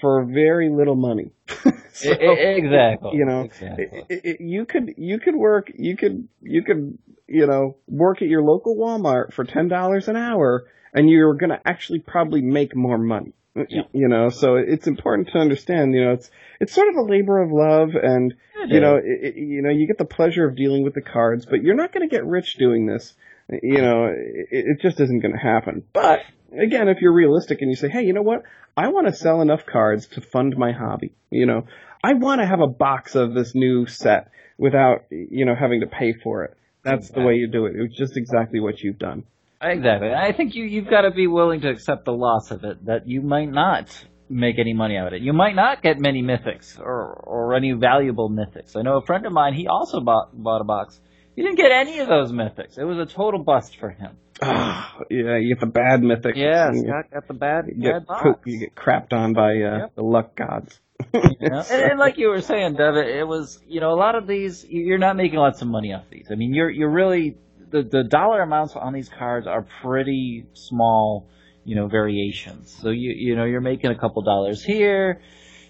[0.00, 1.30] for very little money.
[1.96, 3.10] So, exactly.
[3.14, 3.84] you know, exactly.
[3.92, 8.20] it, it, it- you could you could work you could you could you know work
[8.20, 12.42] at your local Walmart for ten dollars an hour, and you're going to actually probably
[12.42, 13.32] make more money.
[13.54, 13.82] Yeah.
[13.92, 15.94] You know, so it's important to understand.
[15.94, 16.28] You know, it's
[16.60, 19.04] it's sort of a labor of love, and It you know, is.
[19.06, 21.76] it, it- you know, you get the pleasure of dealing with the cards, but you're
[21.76, 23.14] not going to get rich doing this.
[23.62, 25.84] You know, it, it just isn't going to happen.
[25.92, 26.22] But
[26.60, 28.42] again, if you're realistic and you say, hey, you know what?
[28.76, 31.12] I want to sell enough cards to fund my hobby.
[31.30, 31.66] You know,
[32.02, 35.86] I want to have a box of this new set without, you know, having to
[35.86, 36.56] pay for it.
[36.82, 37.74] That's the way you do it.
[37.76, 39.24] It's just exactly what you've done.
[39.62, 40.12] Exactly.
[40.12, 42.84] I think you you've got to be willing to accept the loss of it.
[42.84, 43.88] That you might not
[44.28, 45.22] make any money out of it.
[45.22, 48.76] You might not get many mythics or or any valuable mythics.
[48.76, 49.54] I know a friend of mine.
[49.54, 51.00] He also bought bought a box.
[51.36, 52.78] He didn't get any of those mythics.
[52.78, 54.16] It was a total bust for him.
[54.42, 56.36] Ah, yeah, you get the bad mythics.
[56.36, 58.22] Yeah, you Scott got the bad get, bad box.
[58.22, 59.94] poop- you get crapped on by uh, Yep.
[59.96, 60.78] the luck gods.
[61.12, 61.20] You
[61.50, 61.62] know?
[61.70, 64.26] and, and like you were saying, Dev, it it was you know a lot of
[64.26, 66.28] these you're not making lots of money off these.
[66.30, 67.36] I mean, you're you're really
[67.70, 71.28] the the dollar amounts on these cards are pretty small,
[71.64, 72.76] you know, variations.
[72.80, 75.20] So you you know you're making a couple dollars here.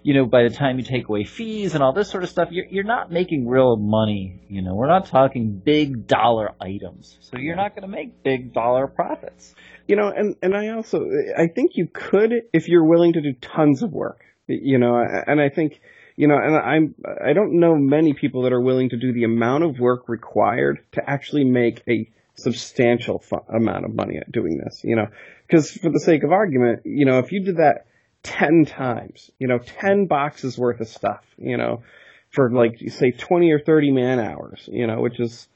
[0.05, 2.49] You know, by the time you take away fees and all this sort of stuff,
[2.53, 4.43] you're you're not making real money.
[4.49, 8.53] You know, we're not talking big dollar items, so you're not going to make big
[8.53, 9.55] dollar profits.
[9.87, 10.99] you know and and i also
[11.37, 14.95] i think you could if you're willing to do tons of work you know
[15.27, 15.81] and i think
[16.17, 16.95] you know and i'm
[17.31, 20.79] i don't know many people that are willing to do the amount of work required
[20.93, 25.07] to actually make a substantial fu- amount of money at doing this you know
[25.47, 27.85] because for the sake of argument you know if you did that
[28.25, 31.83] 10 times you know 10 boxes worth of stuff you know
[32.31, 35.47] for like say 20 or 30 man hours you know which is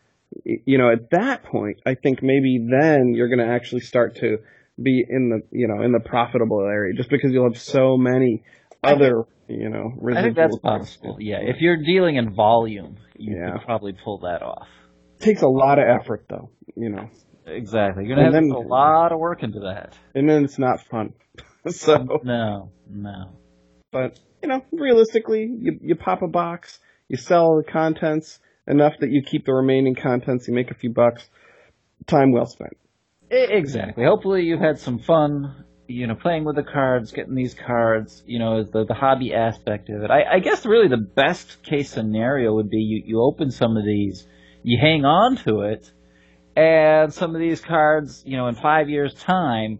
[0.44, 4.36] you know, at that point, I think maybe then you're going to actually start to
[4.80, 8.42] be in the, you know, in the profitable area just because you'll have so many
[8.84, 11.16] think- other, you know, I think that's possible.
[11.18, 13.52] Yeah, if you're dealing in volume, you Yeah.
[13.52, 14.68] could probably pull that off.
[15.18, 17.08] takes a lot of effort though, you know,
[17.46, 18.04] Exactly.
[18.04, 19.98] You're gonna have then- a lot of work into that.
[20.14, 21.14] and then it's not fun.
[21.68, 23.32] so no, no.
[23.90, 29.10] But you know, realistically, you you pop a box, you sell the contents enough that
[29.10, 31.28] you keep the remaining contents, you make a few bucks.
[32.06, 32.76] Time well spent.
[33.30, 34.04] Exactly.
[34.04, 35.64] Hopefully, you had some fun.
[35.90, 38.22] You know, playing with the cards, getting these cards.
[38.26, 40.10] You know, the the hobby aspect of it.
[40.10, 43.84] I, I guess really the best case scenario would be you you open some of
[43.84, 44.26] these,
[44.62, 45.90] you hang on to it,
[46.56, 49.78] and some of these cards, you know, in five years' time,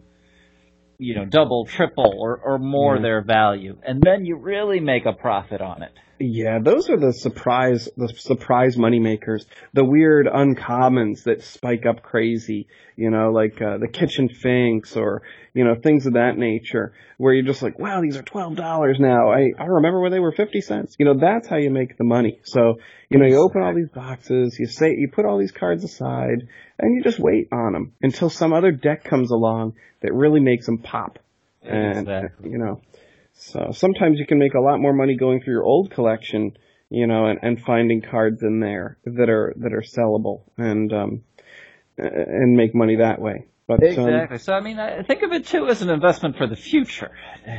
[0.99, 3.01] you know, double, triple, or, or more Yeah.
[3.01, 3.77] their value.
[3.83, 5.91] And then you really make a profit on it.
[6.19, 12.03] Yeah, those are the surprise, the surprise money makers, the weird uncommons that spike up
[12.03, 15.21] crazy, you know, like uh, the kitchen finks or
[15.53, 18.97] you know things of that nature, where you're just like, wow, these are twelve dollars
[18.99, 19.31] now.
[19.31, 20.97] I I remember when they were fifty cents.
[20.99, 22.41] You know, that's how you make the money.
[22.43, 22.79] So
[23.09, 26.47] you know, you open all these boxes, you say you put all these cards aside,
[26.77, 30.65] and you just wait on them until some other deck comes along that really makes
[30.65, 31.17] them pop.
[31.61, 32.51] And Exactly.
[32.51, 32.81] you know,
[33.39, 36.57] so sometimes you can make a lot more money going through your old collection,
[36.89, 41.23] you know, and, and finding cards in there that are that are sellable and um
[41.97, 43.47] and make money that way.
[43.65, 44.39] But um, Exactly.
[44.39, 47.11] So I mean, I think of it too as an investment for the future.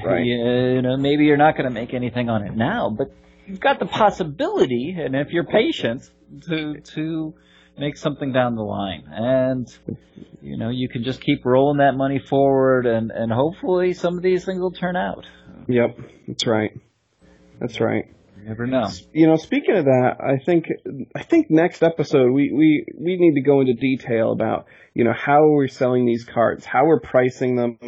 [0.04, 0.24] Right.
[0.26, 3.10] You know, maybe you're not going to make anything on it now, but
[3.46, 6.10] you've got the possibility, and if you're patient,
[6.48, 7.34] to to
[7.80, 9.66] make something down the line, and
[10.42, 14.22] you know, you can just keep rolling that money forward, and and hopefully some of
[14.22, 15.26] these things will turn out.
[15.66, 16.78] yep, that's right.
[17.58, 18.04] That's right.
[18.38, 18.88] You never know.
[19.12, 20.66] You know, speaking of that, I think
[21.16, 25.14] I think next episode we we we need to go into detail about you know
[25.14, 27.78] how we're selling these cards, how we're pricing them.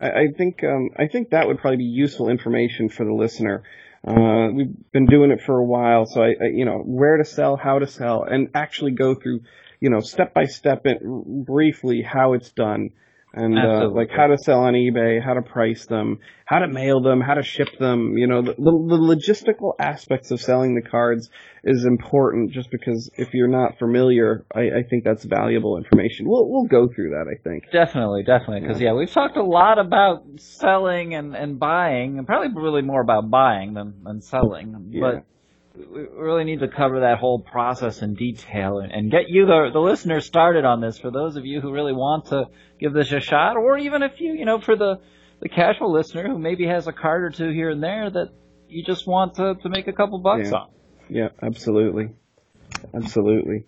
[0.00, 3.62] I, I think um, I think that would probably be useful information for the listener.
[4.06, 7.24] Uh, we've been doing it for a while, so I, I you know where to
[7.24, 9.42] sell, how to sell, and actually go through
[9.80, 12.90] you know step by step it briefly how it's done.
[13.32, 17.00] And uh, like how to sell on eBay, how to price them, how to mail
[17.00, 18.18] them, how to ship them.
[18.18, 21.30] You know, the, the, the logistical aspects of selling the cards
[21.62, 22.50] is important.
[22.50, 26.28] Just because if you're not familiar, I, I think that's valuable information.
[26.28, 27.26] We'll we'll go through that.
[27.30, 27.70] I think.
[27.72, 28.62] Definitely, definitely.
[28.62, 33.00] Because yeah, we've talked a lot about selling and, and buying, and probably really more
[33.00, 34.90] about buying than, than selling.
[34.90, 35.00] Yeah.
[35.00, 35.24] But
[35.74, 39.70] we really need to cover that whole process in detail and, and get you, the,
[39.72, 40.98] the listeners, started on this.
[40.98, 42.46] For those of you who really want to
[42.78, 45.00] give this a shot, or even if you, you know, for the
[45.40, 48.28] the casual listener who maybe has a card or two here and there that
[48.68, 50.58] you just want to, to make a couple bucks Yeah.
[50.58, 50.68] on.
[51.08, 52.10] Yeah, absolutely,
[52.94, 53.64] absolutely.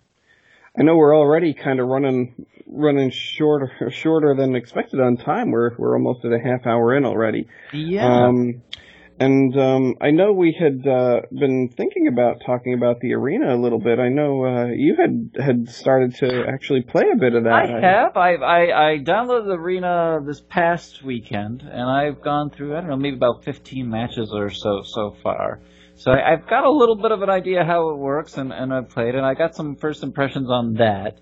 [0.77, 5.51] I know we're already kind of running running shorter shorter than expected on time.
[5.51, 7.47] We're we're almost at a half hour in already.
[7.73, 8.05] Yeah.
[8.27, 8.61] Um,
[9.23, 13.59] and um, I know we had uh, been thinking about talking about the arena a
[13.59, 13.99] little bit.
[13.99, 17.53] I know uh, you had had started to actually play a bit of that.
[17.53, 18.17] I have.
[18.17, 22.89] I, I I downloaded the arena this past weekend, and I've gone through I don't
[22.89, 25.61] know maybe about 15 matches or so so far.
[25.95, 28.73] So I, I've got a little bit of an idea how it works, and, and
[28.73, 31.19] I've played, and I got some first impressions on that.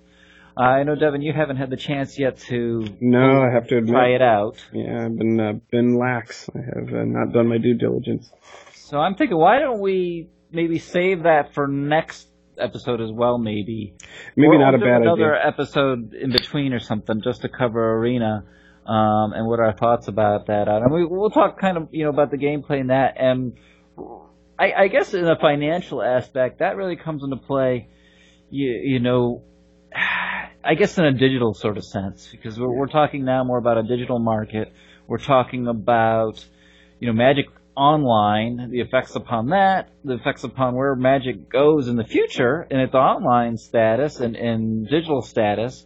[0.57, 3.93] I know Devin, you haven't had the chance yet to No, I have to admit.
[3.93, 4.57] try it out.
[4.73, 6.49] Yeah, I've been uh, been lax.
[6.53, 8.29] I have uh, not done my due diligence.
[8.73, 13.37] So I'm thinking, why don't we maybe save that for next episode as well?
[13.37, 13.95] Maybe
[14.35, 15.47] Maybe Or not a bad another idea.
[15.47, 18.43] episode in between or something just to cover arena
[18.85, 20.83] um, and what our thoughts about that are.
[20.83, 23.15] And we, we'll talk kind of you know about the gameplay and that.
[23.17, 23.53] And
[24.59, 27.87] I, I guess in a financial aspect, that really comes into play.
[28.49, 29.43] You, you know,
[30.63, 33.77] I guess in a digital sort of sense because we're, we're talking now more about
[33.77, 34.71] a digital market.
[35.07, 36.43] We're talking about
[36.99, 37.45] you know Magic
[37.75, 42.81] Online, the effects upon that, the effects upon where Magic goes in the future and
[42.81, 45.85] its online status and, and digital status,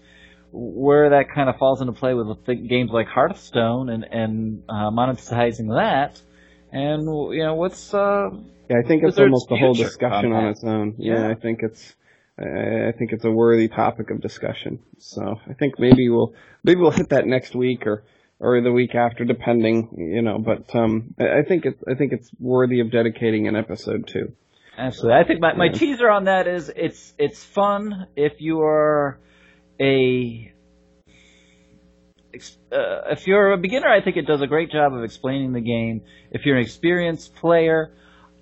[0.51, 4.89] where that kind of falls into play with th- games like Hearthstone and and uh,
[4.89, 6.19] monetizing that,
[6.71, 8.29] and you know what's uh,
[8.69, 10.95] Yeah, I think it's almost the whole discussion on on its own.
[10.97, 11.29] Yeah, Yeah.
[11.29, 11.95] I think it's
[12.37, 14.79] I think it's a worthy topic of discussion.
[14.99, 18.03] So I think maybe we'll maybe we'll hit that next week or
[18.39, 20.39] or the week after, depending, you know.
[20.39, 24.33] But um, I I think it's I think it's worthy of dedicating an episode to.
[24.77, 25.19] Absolutely.
[25.19, 25.71] I think my, my Yeah.
[25.71, 29.19] teaser on that is it's it's fun if you are
[29.79, 30.51] a
[32.71, 33.87] uh, if you're a beginner.
[33.87, 36.01] I think it does a great job of explaining the game.
[36.31, 37.93] If you're an experienced player,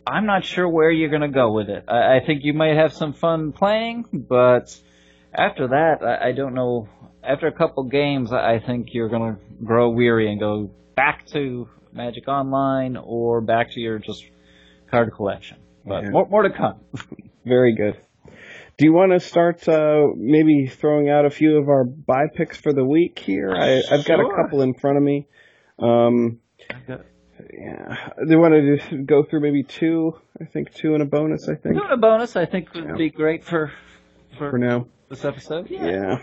[0.06, 1.86] I'm not sure where you're going to go with it.
[1.88, 4.76] I, I think you might have some fun playing, but
[5.34, 6.90] after that, I, I don't know.
[7.24, 11.26] After a couple games, I I think you're going to grow weary and go back
[11.28, 14.24] to Magic Online or back to your just
[14.92, 15.58] card collection.
[15.86, 16.10] But Yeah.
[16.10, 16.82] more, more to come.
[17.46, 17.98] Very good.
[18.78, 22.58] Do you want to start uh, maybe throwing out a few of our buy picks
[22.58, 23.52] for the week here?
[23.52, 25.28] I, I've got a couple in front of me.
[25.80, 26.40] Um,
[27.52, 30.20] Yeah, they want to go through maybe two.
[30.40, 31.50] I think two and a bonus.
[31.50, 32.36] I think doing a bonus.
[32.36, 32.96] I think would yeah.
[32.96, 33.72] be great for
[34.38, 35.70] for, for now this episode.
[35.70, 35.86] Yeah.
[35.86, 36.18] yeah.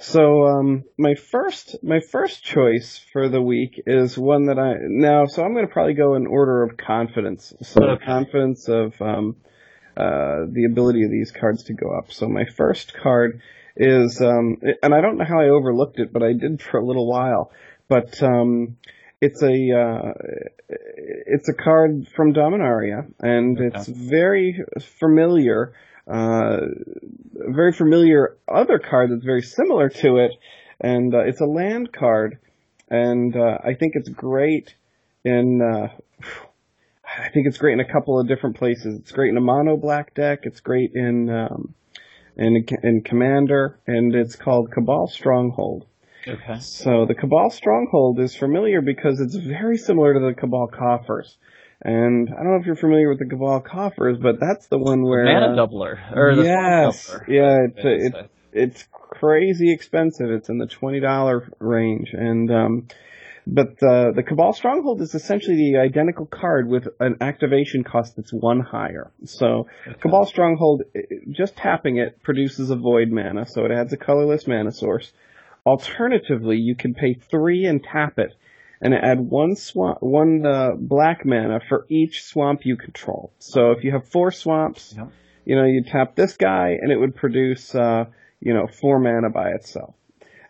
[0.00, 5.26] So um, my first my first choice for the week is one that I now.
[5.26, 7.52] So I'm going to probably go in order of confidence.
[7.62, 8.04] So okay.
[8.04, 9.36] confidence of um,
[9.96, 12.12] uh, the ability of these cards to go up.
[12.12, 13.42] So my first card
[13.76, 16.84] is, um, and I don't know how I overlooked it, but I did for a
[16.84, 17.52] little while.
[17.88, 18.78] But um,
[19.22, 20.12] it's a uh,
[20.68, 23.70] it's a card from Dominaria, and okay.
[23.72, 24.60] it's very
[24.98, 25.74] familiar.
[26.08, 26.56] Uh,
[27.32, 30.32] very familiar other card that's very similar to it,
[30.80, 32.40] and uh, it's a land card,
[32.88, 34.74] and uh, I think it's great
[35.24, 35.62] in.
[35.62, 35.88] Uh,
[37.04, 38.98] I think it's great in a couple of different places.
[38.98, 40.40] It's great in a mono black deck.
[40.42, 41.74] It's great in um,
[42.36, 45.86] in in Commander, and it's called Cabal Stronghold.
[46.26, 46.58] Okay.
[46.60, 51.36] So the Cabal Stronghold is familiar because it's very similar to the Cabal Coffers.
[51.84, 55.02] And I don't know if you're familiar with the Cabal Coffers, but that's the one
[55.02, 57.28] where mana uh, doubler or the yes, doubler.
[57.28, 60.30] yeah, it's it's, it's crazy expensive.
[60.30, 62.88] It's in the twenty dollar range, and um,
[63.48, 68.32] but the the Cabal Stronghold is essentially the identical card with an activation cost that's
[68.32, 69.10] one higher.
[69.24, 69.98] So okay.
[70.00, 70.82] Cabal Stronghold,
[71.32, 75.12] just tapping it produces a void mana, so it adds a colorless mana source.
[75.64, 78.34] Alternatively, you can pay three and tap it,
[78.80, 83.32] and add one swamp, one uh, black mana for each swamp you control.
[83.38, 85.10] So if you have four swamps, yep.
[85.44, 88.06] you know you tap this guy, and it would produce, uh,
[88.40, 89.94] you know, four mana by itself.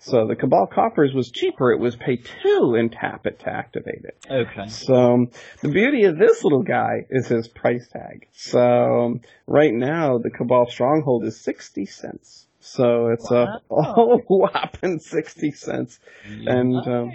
[0.05, 1.71] So the Cabal Coffers was cheaper.
[1.71, 4.17] It was pay two and tap it to activate it.
[4.29, 4.69] Okay.
[4.69, 5.27] So
[5.61, 8.27] the beauty of this little guy is his price tag.
[8.33, 12.49] So right now the Cabal Stronghold is sixty cents.
[12.63, 13.61] So it's wow.
[13.71, 15.99] a, a whopping 60 cents.
[16.29, 16.47] Nice.
[16.47, 17.13] And um,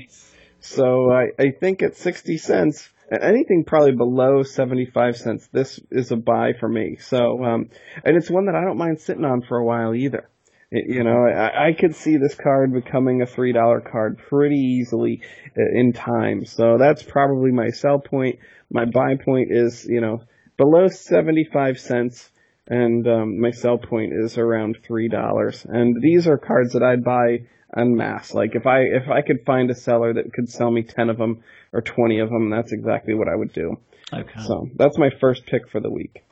[0.60, 6.18] so I, I think at 60 cents, anything probably below 75 cents, this is a
[6.18, 6.98] buy for me.
[7.00, 7.70] So, um,
[8.04, 10.30] and it's one that I don't mind sitting on for a while either.
[10.70, 15.22] It, you know, I, I could see this card becoming a $3 card pretty easily
[15.58, 16.44] uh, in time.
[16.44, 18.40] So that's probably my sell point.
[18.70, 20.24] My buy point is, you know,
[20.58, 22.30] below 75 cents
[22.68, 25.66] and um, my sell point is around three dollars.
[25.68, 28.34] And these are cards that I'd buy en masse.
[28.34, 31.18] Like if I if I could find a seller that could sell me ten of
[31.18, 33.78] them or twenty of them, that's exactly what I would do.
[34.14, 34.42] Okay.
[34.46, 36.24] So that's my first pick for the week.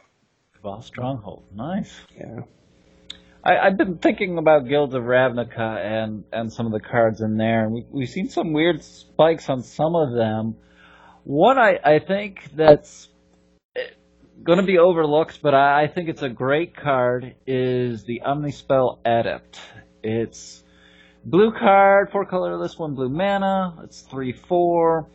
[0.56, 1.94] Cabal Stronghold, nice.
[2.18, 2.42] Yeah.
[3.44, 7.38] I, have been thinking about Guilds of Ravnica and, and some of the cards in
[7.38, 10.56] there, and we, we've seen some weird spikes on some of them.
[11.24, 13.08] One I, I think that's
[14.44, 17.36] going to be overlooked, but I, I think it's a great card.
[17.48, 19.60] Is the Omnispell Adept?
[20.04, 20.64] It's
[21.24, 23.76] blue card, four colorless, one blue mana.
[23.84, 25.08] It's three four.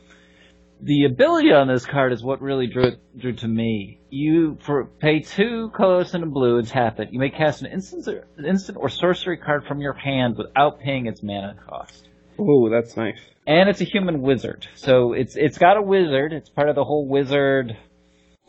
[0.82, 4.00] The ability on this card is what really drew drew to me.
[4.08, 7.12] You for pay two colorless and a blue and tap it.
[7.12, 11.06] You may cast an instant or, instant or sorcery card from your hand without paying
[11.06, 12.08] its mana cost.
[12.38, 13.18] Oh, that's nice.
[13.46, 16.32] And it's a human wizard, so it's it's got a wizard.
[16.32, 17.76] It's part of the whole wizard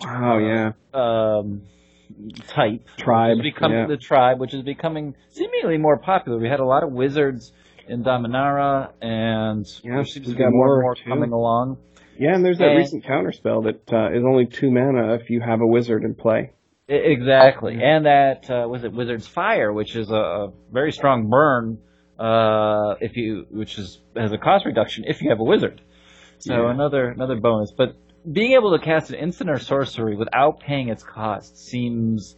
[0.06, 0.72] Oh yeah.
[0.94, 1.64] Um,
[2.48, 3.88] type tribe becoming yeah.
[3.88, 6.38] the tribe, which is becoming seemingly more popular.
[6.38, 7.52] We had a lot of wizards
[7.88, 11.10] in Dominaria, and yeah, seems to be more and more too.
[11.10, 11.78] coming along.
[12.18, 15.42] Yeah, and there's that and, recent counterspell that uh, is only two mana if you
[15.42, 16.52] have a wizard in play.
[16.88, 21.80] Exactly, and that uh, was it Wizard's Fire, which is a, a very strong burn.
[22.20, 25.82] Uh, if you, which is has a cost reduction if you have a wizard.
[26.40, 26.72] So yeah.
[26.72, 27.96] another another bonus, but
[28.30, 32.36] being able to cast an instant or sorcery without paying its cost seems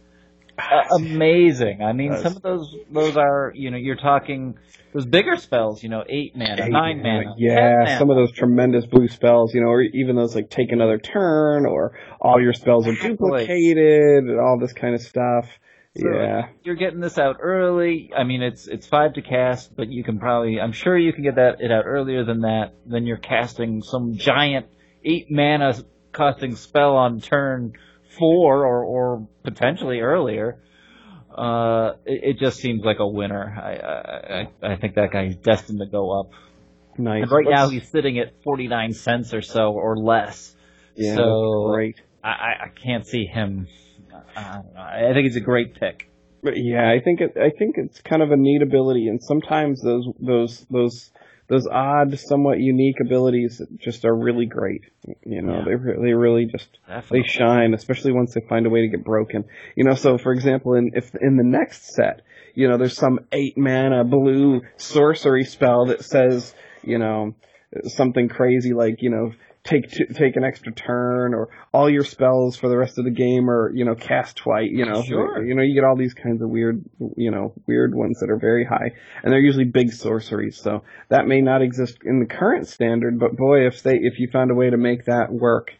[0.58, 1.82] uh, amazing.
[1.82, 4.54] I mean, some of those those are you know you're talking
[4.92, 7.98] those bigger spells, you know, eight mana, eight nine mana, yeah, mana.
[7.98, 11.66] some of those tremendous blue spells, you know, or even those like take another turn,
[11.66, 15.48] or all your spells are duplicated, and all this kind of stuff.
[15.96, 18.10] So yeah, you're getting this out early.
[18.16, 21.22] I mean, it's it's five to cast, but you can probably, I'm sure you can
[21.22, 22.74] get that it out earlier than that.
[22.86, 24.66] Then you're casting some giant
[25.04, 25.74] eight mana
[26.12, 27.74] costing spell on turn
[28.18, 30.58] four or, or potentially earlier,
[31.36, 34.48] uh, it, it, just seems like a winner.
[34.62, 36.30] I, I, I think that guy is destined to go up.
[36.96, 37.22] Nice.
[37.22, 37.56] And right Let's...
[37.56, 40.54] now he's sitting at 49 cents or so or less.
[40.94, 42.00] Yeah, so great.
[42.22, 43.66] I, I can't see him.
[44.36, 46.08] I, I think it's a great pick.
[46.44, 49.80] But Yeah, I think it, I think it's kind of a neat ability, and sometimes
[49.82, 51.10] those those those
[51.48, 54.82] those odd, somewhat unique abilities just are really great.
[55.24, 55.64] You know, yeah.
[55.64, 57.20] they they really just Definitely.
[57.20, 59.44] they shine, especially once they find a way to get broken.
[59.76, 62.22] You know, so for example, in if in the next set,
[62.54, 67.34] you know, there's some eight mana blue sorcery spell that says, you know,
[67.84, 69.32] something crazy like, you know,
[69.64, 73.10] take two, take an extra turn, or all your spells for the rest of the
[73.10, 74.68] game are you know cast twice.
[74.70, 75.44] You know, Sure.
[75.44, 76.84] you know you get all these kinds of weird
[77.16, 78.92] you know weird ones that are very high,
[79.22, 80.58] and they're usually big sorceries.
[80.58, 84.28] So that may not exist in the current standard, but boy, if they if you
[84.32, 85.72] found a way to make that work.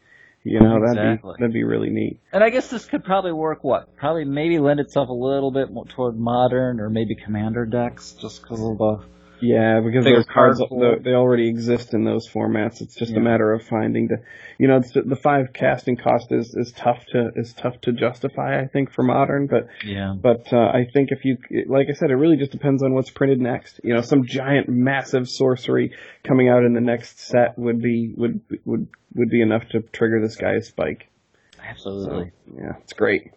[0.47, 1.33] You know that'd Exactly.
[1.39, 2.19] be that'd be really neat.
[2.31, 3.63] And I guess this could probably work.
[3.63, 3.95] What?
[3.97, 8.43] Probably maybe lend itself a little bit more toward modern or maybe commander decks, just
[8.43, 8.99] because of the.
[9.47, 10.97] Yeah, because those cards pool.
[11.01, 12.81] they- already exist in those formats.
[12.81, 13.19] It's just Yeah.
[13.19, 14.17] a matter of finding the,
[14.57, 18.59] you know, it's, the five casting cost is is tough to is tough to justify.
[18.59, 20.15] I think for modern, but Yeah.
[20.19, 21.37] but uh, I think if you
[21.67, 23.79] like I said, it really just depends on what's printed next.
[23.83, 25.91] You know, some giant massive sorcery
[26.23, 30.19] coming out in the next set would be would would would be enough to trigger
[30.21, 31.07] this guy's spike.
[31.67, 32.31] Absolutely.
[32.57, 33.31] Yeah, it's great.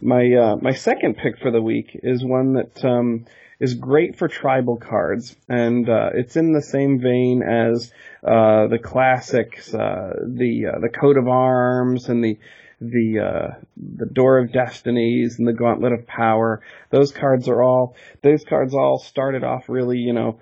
[0.00, 3.26] My uh, my second pick for the week is one that um,
[3.60, 7.92] is great for tribal cards, and uh, it's in the same vein as
[8.22, 12.38] uh, the classics, uh, the uh, the coat of arms, and the
[12.80, 16.62] the uh, the door of destinies and the gauntlet of power.
[16.90, 20.38] Those cards are all those cards all started off really, you know,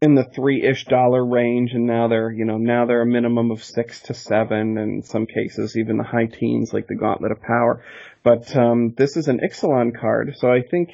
[0.00, 3.64] in the three-ish dollar range, and now they're you know now they're a minimum of
[3.64, 7.40] six to seven, and in some cases even the high teens, like the Gauntlet of
[7.40, 7.82] Power.
[8.22, 10.90] But um, this is an Ixalan card, so I think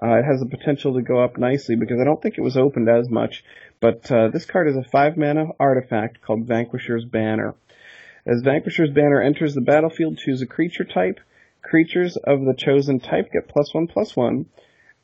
[0.00, 2.56] uh, it has the potential to go up nicely because I don't think it was
[2.56, 3.44] opened as much.
[3.80, 7.54] But uh, this card is a five mana artifact called Vanquisher's Banner.
[8.24, 11.18] As Vanquisher's Banner enters the battlefield, choose a creature type.
[11.62, 14.46] Creatures of the chosen type get plus one plus one.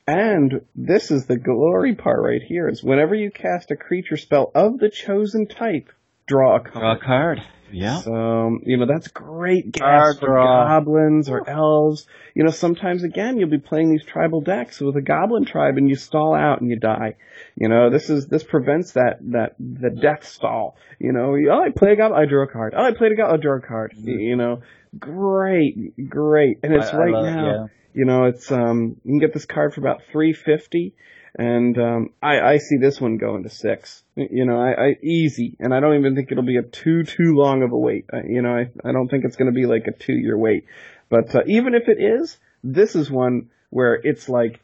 [0.07, 4.51] And this is the glory part right here is whenever you cast a creature spell
[4.55, 5.91] of the chosen type,
[6.27, 7.43] draw a Draw a card.
[7.73, 8.01] Yeah.
[8.01, 10.27] So, um, you know, that's great gas for
[10.69, 12.07] goblins or elves.
[12.35, 15.89] You know, sometimes again, you'll be playing these tribal decks with a goblin tribe and
[15.89, 17.17] you stall out and you die.
[17.57, 20.77] You know, this is, this prevents that, that, the death stall.
[20.99, 22.75] You know, oh, I play a goblin, I draw a card.
[22.77, 23.95] Oh, I played a goblin, I draw a card.
[23.97, 24.63] Y- You know,
[24.99, 26.59] great, great.
[26.63, 26.97] And it's Mm-hmm.
[26.97, 27.47] I- I right love it, now.
[27.47, 27.67] yeah.
[27.95, 30.95] You know, it's um you can get this card for about three fifty,
[31.35, 34.03] and um I I see this one going to six.
[34.17, 37.35] You know, I, I easy, and I don't even think it'll be a too too
[37.35, 38.07] long of a wait.
[38.27, 40.67] You know, I I don't think it's going to be like a two year wait.
[41.09, 44.61] But uh, even if it is, this is one where it's like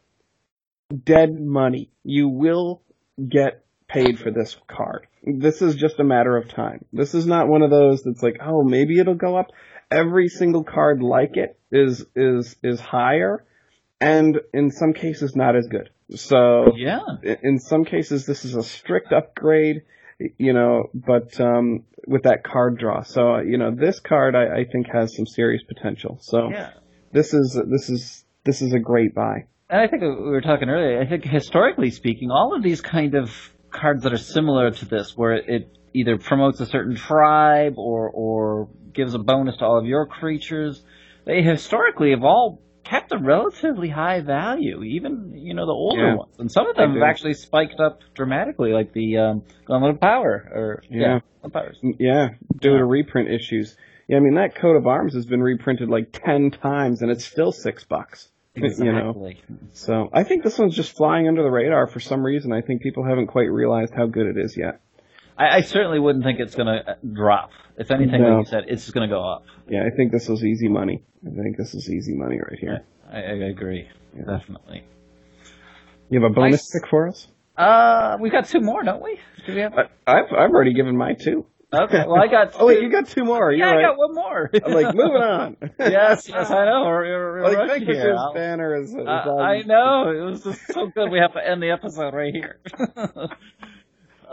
[1.03, 1.89] dead money.
[2.03, 2.81] You will
[3.29, 5.07] get paid for this card.
[5.23, 6.85] This is just a matter of time.
[6.93, 9.51] This is not one of those that's like, oh, maybe it'll go up.
[9.89, 13.43] Every single card like it is is is higher,
[13.99, 15.89] and in some cases not as good.
[16.15, 16.99] So Yeah.
[17.23, 19.83] in some cases this is a strict upgrade,
[20.37, 23.01] you know, but um, with that card draw.
[23.03, 26.17] So uh, you know, this card I, I think has some serious potential.
[26.21, 26.71] So Yeah.
[27.11, 29.45] this is this is this is a great buy.
[29.69, 31.01] And I think we were talking earlier.
[31.01, 33.31] I think historically speaking, all of these kind of
[33.71, 38.69] cards that are similar to this, where it either promotes a certain tribe or or
[38.93, 40.83] gives a bonus to all of your creatures,
[41.25, 46.15] they historically have all kept a relatively high value, even you know the older Yeah.
[46.15, 46.35] ones.
[46.39, 50.49] And some of them have actually spiked up dramatically, like the um, Gauntlet of Power
[50.53, 51.19] or Yeah.
[51.43, 51.79] yeah, Powers.
[51.81, 52.29] Yeah,
[52.61, 53.75] due to reprint issues.
[54.07, 57.25] Yeah, I mean that coat of arms has been reprinted like ten times and it's
[57.25, 58.29] still six bucks.
[58.55, 59.41] You know, Exactly.
[59.73, 62.53] so I think this one's just flying under the radar for some reason.
[62.53, 64.79] I think people haven't quite realized how good it is yet.
[65.37, 67.49] I, I certainly wouldn't think it's going to drop.
[67.77, 68.37] If anything, No.
[68.37, 69.43] like you said, it's going to go up.
[69.69, 71.03] Yeah, I think this was easy money.
[71.25, 72.85] I think this is easy money right here.
[73.11, 73.87] I, I agree.
[74.15, 74.37] Yeah.
[74.37, 74.83] Definitely.
[76.09, 76.81] You have a bonus Nice.
[76.81, 77.27] pick for us?
[77.57, 79.19] Uh, we've got two more, don't we?
[79.45, 79.73] Do we have?
[79.73, 81.45] I, I've I've already given my two.
[81.73, 82.03] Okay.
[82.07, 82.53] Well, I got.
[82.59, 83.51] Oh wait, you got two more.
[83.51, 84.49] You're Yeah, I got one more.
[84.53, 85.57] I'm like moving on.
[85.79, 86.83] yes, yes, I know.
[86.85, 88.17] We're, we're, we're Like rushing Vanquisher's here.
[88.33, 88.89] Banner is.
[88.91, 90.11] is Uh, I know.
[90.11, 91.09] It was just so good.
[91.11, 92.59] We have to end the episode right here.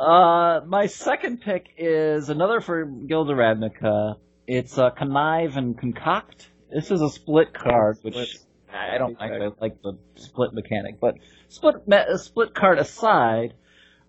[0.02, 4.16] Uh, my second pick is another for Guild of Ravnica.
[4.46, 6.48] It's uh, Connive and Concoct.
[6.72, 8.28] This is a split card, which Split.
[8.74, 11.14] I don't actually like the split mechanic, but
[11.48, 13.54] split me- split card aside,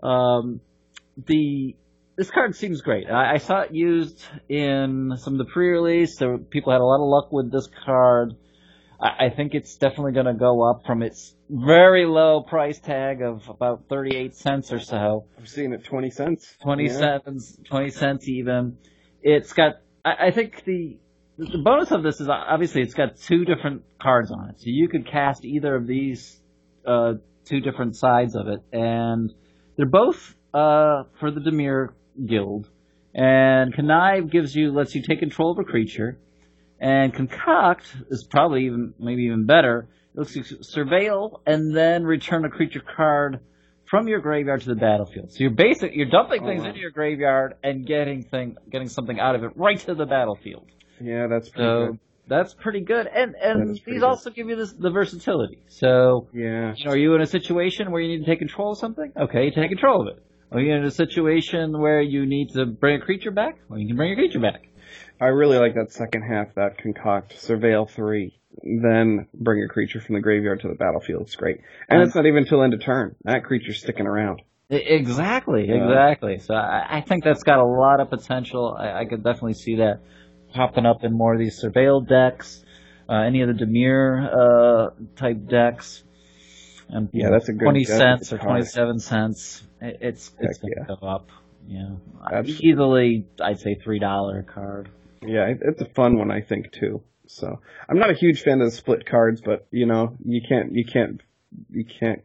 [0.01, 0.61] um,
[1.17, 1.75] the
[2.15, 3.09] this card seems great.
[3.09, 6.17] I, I saw it used in some of the pre-release.
[6.17, 8.33] So people had a lot of luck with this card.
[9.03, 13.21] I, I think it's definitely going to go up from its very low price tag
[13.21, 15.25] of about 38 cents or so.
[15.37, 16.55] I'm seeing it twenty cents.
[16.63, 16.97] 20 Yeah.
[16.97, 18.77] cents, 20 cents even.
[19.21, 19.73] It's got,
[20.05, 20.97] I, I think the,
[21.37, 24.59] the bonus of this is obviously it's got two different cards on it.
[24.59, 26.39] So you could cast either of these,
[26.85, 28.59] uh, two different sides of it.
[28.71, 29.33] And
[29.75, 31.89] they're both, uh, for the Dimir
[32.25, 32.69] Guild.
[33.15, 36.17] And Connive gives you, lets you take control of a creature.
[36.84, 39.88] And Concoct is probably even, maybe even better.
[40.13, 43.39] It lets you surveil and then return a creature card
[43.86, 45.31] from your graveyard to the battlefield.
[45.31, 46.67] So you're basic, you're dumping Oh, things wow.
[46.67, 50.67] into your graveyard and getting thing, getting something out of it right to the battlefield.
[50.99, 51.99] Yeah, that's pretty So good.
[52.27, 53.07] that's pretty good.
[53.07, 54.03] And and these good.
[54.03, 55.59] also give you this the versatility.
[55.69, 56.73] So Yeah.
[56.75, 59.13] you know, are you in a situation where you need to take control of something?
[59.17, 60.23] Okay, you take control of it.
[60.51, 63.55] Are you in a situation where you need to bring a creature back?
[63.69, 64.63] Well, you can bring a creature back.
[65.22, 70.16] I really like that second half, that concoct, surveil three, then bring a creature from
[70.16, 71.24] the graveyard to the battlefield.
[71.24, 71.61] It's great.
[71.89, 73.16] And Um, it's not even till end of turn.
[73.24, 74.41] That creature's sticking around.
[74.70, 75.86] Exactly, Yeah.
[75.86, 76.39] exactly.
[76.39, 78.76] So I, I think that's got a lot of potential.
[78.78, 79.99] I, I could definitely see that
[80.53, 82.64] popping up in more of these surveil decks,
[83.07, 86.03] uh, any of the Dimir uh, type decks.
[86.89, 89.64] And Yeah, that's a good- twenty cents or twenty seven cents.
[89.82, 91.30] It, it's it's Heck gonna go up.
[91.68, 91.95] Yeah,
[92.32, 92.68] Absolutely.
[92.70, 93.26] easily.
[93.41, 94.89] I'd say three dollar card.
[95.28, 97.01] Yeah, it's a fun one, I think, too.
[97.28, 100.74] So I'm not a huge fan of the split cards, but you know, you can't,
[100.74, 101.21] you can't,
[101.69, 102.21] you can't,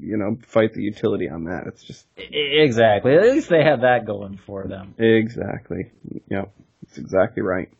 [0.00, 1.66] you know, fight the utility on that.
[1.66, 3.14] It's just Exactly.
[3.14, 4.94] At least they have that going for them.
[4.98, 5.90] exactly,
[6.28, 7.70] yep, it's exactly right.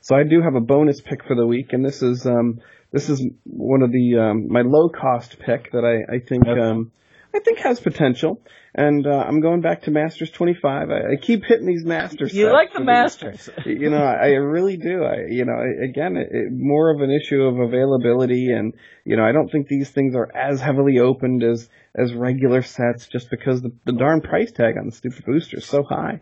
[0.00, 2.60] So I do have a bonus pick for the week, and this is um,
[2.92, 6.92] this is one of the um, my low cost pick that I I think um,
[7.34, 8.40] I think has potential,
[8.74, 10.90] and uh, I'm going back to Masters 25.
[10.90, 12.32] I, I keep hitting these Masters.
[12.34, 13.48] You like the Masters?
[13.64, 15.04] you know, I really do.
[15.04, 18.74] I, you know, again, it, it, more of an issue of availability, and
[19.04, 23.06] you know, I don't think these things are as heavily opened as as regular sets,
[23.06, 26.20] just because the, the darn price tag on the stupid booster is so high.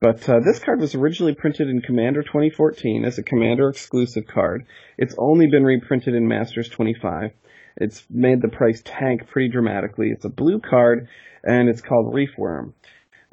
[0.00, 4.66] But uh, this card was originally printed in Commander 2014 as a Commander exclusive card.
[4.98, 7.30] It's only been reprinted in Masters 25.
[7.76, 10.08] It's made the price tank pretty dramatically.
[10.10, 11.08] It's a blue card,
[11.42, 12.72] and it's called Reefworm.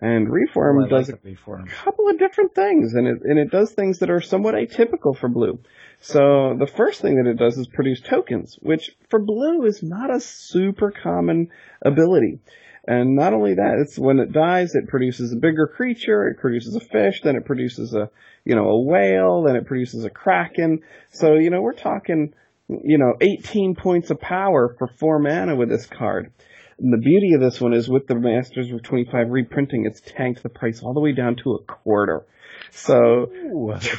[0.01, 1.67] And Reefworm Oh, I like does the Reefworm.
[1.69, 5.27] couple of different things, and it and it does things that are somewhat atypical for
[5.27, 5.59] blue.
[5.99, 10.09] So the first thing that it does is produce tokens, which for blue is not
[10.09, 11.49] a super common
[11.81, 12.39] ability.
[12.87, 16.75] And not only that, it's when it dies, it produces a bigger creature, it produces
[16.75, 18.09] a fish, then it produces a
[18.45, 20.79] you know a whale, then it produces a kraken.
[21.11, 22.33] So you know we're talking
[22.69, 26.31] you know 18 points of power for four mana with this card.
[26.79, 30.43] And the beauty of this one is with the Masters of 25 reprinting, it's tanked
[30.43, 32.25] the price all the way down to a quarter.
[32.71, 33.25] So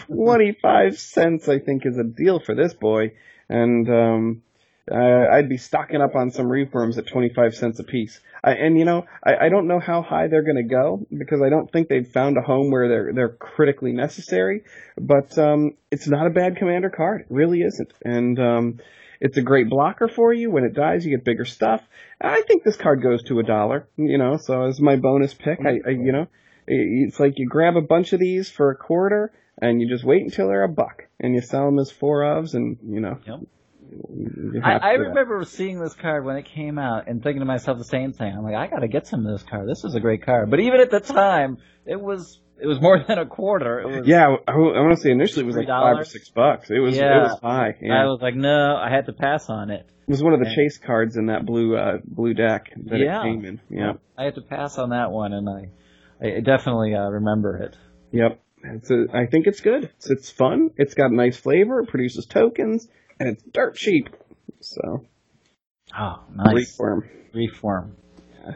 [0.07, 3.13] 25 cents, I think, is a deal for this boy.
[3.49, 4.43] And, um,
[4.91, 8.21] uh, I'd be stocking up on some Reefworms at 25 cents a piece.
[8.43, 11.43] I, and you know, I, I don't know how high they're going to go because
[11.43, 14.65] I don't think they've found a home where they're they're critically necessary.
[14.99, 17.23] But um, it's not a bad commander card.
[17.23, 17.93] It really isn't.
[18.05, 18.81] And um,
[19.21, 20.51] it's a great blocker for you.
[20.51, 21.83] When it dies, you get bigger stuff.
[22.21, 23.89] I think this card goes to a dollar.
[23.97, 26.27] You know, so as my bonus pick, I, I you know,
[26.67, 30.23] it's like you grab a bunch of these for a quarter and you just wait
[30.23, 33.19] until they're a buck and you sell them as four ofs and you know.
[33.27, 33.41] Yep.
[34.63, 37.85] I, I remember seeing this card when it came out and thinking to myself the
[37.85, 38.33] same thing.
[38.37, 39.69] I'm like, I gotta get some of this card.
[39.69, 40.51] This is a great card.
[40.51, 43.81] But even at the time, it was it was more than a quarter.
[43.81, 46.71] It was, Yeah, I, want to say initially it was like five or six bucks.
[46.71, 47.75] It was it was high.
[47.91, 49.87] I was like, no, I had to pass on it.
[50.07, 50.57] It was one of the Yeah.
[50.57, 53.21] chase cards in that blue uh blue deck that Yeah.
[53.21, 53.61] it came in.
[53.71, 53.93] Yeah.
[54.19, 55.71] I had to pass on that one, and I
[56.23, 57.77] I definitely uh, remember it.
[58.13, 58.41] Yep.
[58.63, 59.85] It's a, I think it's good.
[59.85, 60.71] It's, it's fun.
[60.77, 61.81] It's got nice flavor.
[61.81, 62.89] It produces tokens,
[63.21, 64.09] and it's dirt cheap.
[64.61, 65.07] So
[65.99, 67.09] Oh, nice Reefworm.
[67.35, 67.91] Reefworm.
[68.45, 68.53] Yeah.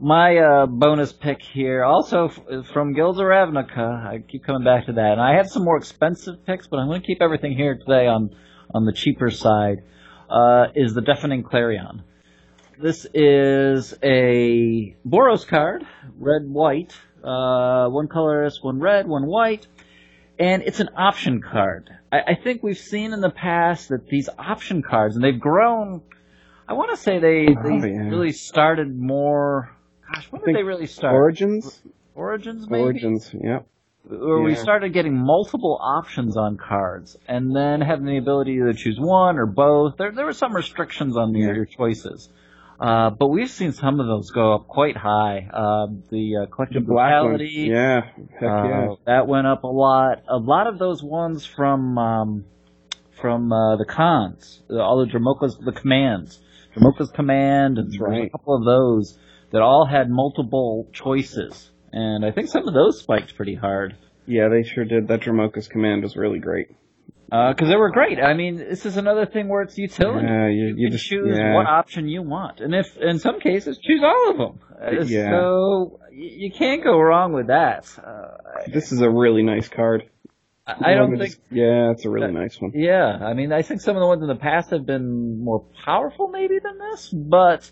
[0.00, 4.06] My uh, bonus pick here, also f- from Guilds of Ravnica.
[4.06, 6.88] I keep coming back to that, and I had some more expensive picks, but I'm
[6.88, 8.34] going to keep everything here today on
[8.74, 9.82] on the cheaper side.
[10.28, 12.02] Uh, is the Deafening Clarion.
[12.80, 15.86] This is a Boros card,
[16.18, 16.92] red white,
[17.22, 19.66] uh, one colorless, one red, one white,
[20.38, 21.90] and it's an option card.
[22.12, 26.02] I, I think we've seen in the past that these option cards, and they've grown.
[26.68, 28.08] I want to say they, oh, they Oh, yeah.
[28.08, 29.76] really started more.
[30.12, 31.14] Gosh, when did they really start?
[31.14, 31.82] Origins.
[32.14, 32.82] Origins, maybe.
[32.84, 33.30] Origins.
[33.34, 33.66] Yep.
[34.06, 38.98] Where we started getting multiple options on cards, and then having the ability to choose
[39.00, 39.96] one or both.
[39.96, 41.54] There, there were some restrictions on your, Yeah.
[41.56, 42.28] your choices,
[42.80, 45.48] uh, but we've seen some of those go up quite high.
[45.52, 46.96] Uh, the uh, The collective one.
[46.96, 48.02] brutality, Yeah.
[48.02, 48.88] Heck yeah.
[48.92, 50.22] uh, that went up a lot.
[50.28, 52.44] A lot of those ones from um,
[53.20, 56.40] from uh, the cons, all the Dromoka's, the commands,
[56.76, 58.26] Dromoka's command, and right.
[58.26, 59.18] a couple of those
[59.52, 63.96] that all had multiple choices, and I think some of those spiked pretty hard.
[64.26, 65.08] Yeah, they sure did.
[65.08, 66.68] That Dromoka's command was really great.
[67.26, 68.18] Because they were great.
[68.20, 70.26] I mean, this is another thing where it's utility.
[70.26, 71.54] Yeah, you, you you can just choose yeah.
[71.54, 74.60] what option you want, and if in some cases choose all of them.
[74.80, 75.30] Uh, Yeah.
[75.30, 77.86] So y- you can't go wrong with that.
[77.98, 80.08] Uh, This is a really nice card.
[80.66, 81.30] I, I don't think.
[81.30, 82.72] is- Yeah, it's a really nice one.
[82.74, 85.64] Yeah, I mean, I think some of the ones in the past have been more
[85.84, 87.70] powerful maybe than this, but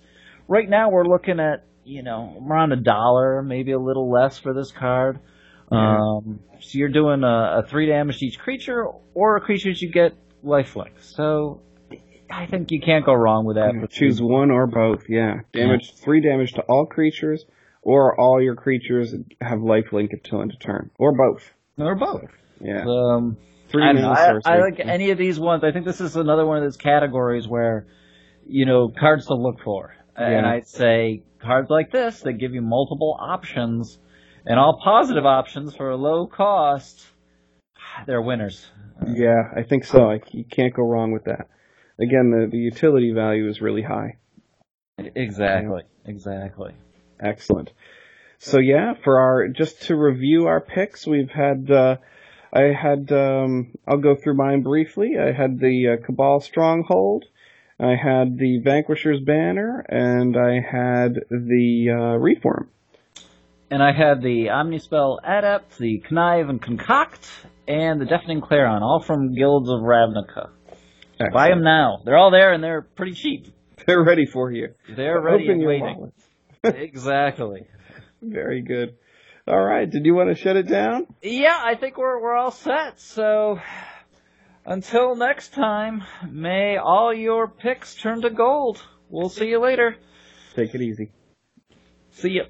[0.49, 4.55] right now we're looking at you know around a dollar, maybe a little less for
[4.55, 5.21] this card.
[5.77, 10.15] Um, so you're doing a, a three damage to each creature, or creatures you get
[10.45, 11.01] lifelink.
[11.01, 11.61] So
[12.31, 13.91] I think you can't go wrong with that.
[13.91, 15.05] Choose one or both.
[15.09, 17.45] Yeah, damage three damage to all creatures,
[17.83, 21.43] or all your creatures have lifelink until end of turn, or both.
[21.79, 22.31] or both.
[22.61, 23.37] Yeah, Um,
[23.69, 24.39] three I, know, I.
[24.45, 25.65] I like any of these ones.
[25.65, 27.87] I think this is another one of those categories where,
[28.47, 29.95] you know, cards to look for.
[30.15, 33.99] And I'd say cards like this that give you multiple options
[34.47, 37.07] and all positive options for a low cost,
[38.07, 38.67] they're winners.
[39.07, 40.11] Yeah, I think so.
[40.11, 41.49] I, you can't go wrong with that.
[42.01, 44.17] Again, the, the utility value is really high.
[44.99, 45.83] Exactly.
[46.05, 46.75] Exactly.
[47.21, 47.73] Excellent.
[48.39, 51.97] So yeah, for our just to review our picks, we've had uh,
[52.53, 55.17] I had um, I'll go through mine briefly.
[55.19, 57.25] I had the uh, Cabal Stronghold,
[57.79, 62.67] I had the Vanquisher's Banner, and I had the uh, Reefworm.
[63.73, 67.27] And I had the Omnispell Adept, the Connive and Concoct,
[67.67, 70.51] and the Deafening Clarion, all from Guilds of Ravnica.
[71.33, 72.03] Buy them now.
[72.05, 73.47] They're all there and they're pretty cheap.
[73.87, 74.75] They're ready for you.
[74.95, 76.13] They're ready Open and waiting.
[76.65, 77.67] exactly.
[78.21, 78.97] Very good.
[79.49, 79.89] All right.
[79.89, 81.07] Did you want to shut it down?
[81.23, 83.01] Yeah, I think we're we're all set.
[83.01, 83.59] So
[84.67, 88.85] until next time, may all your picks turn to gold.
[89.09, 89.97] We'll see you later.
[90.57, 91.11] Take it easy.
[92.11, 92.43] See ya.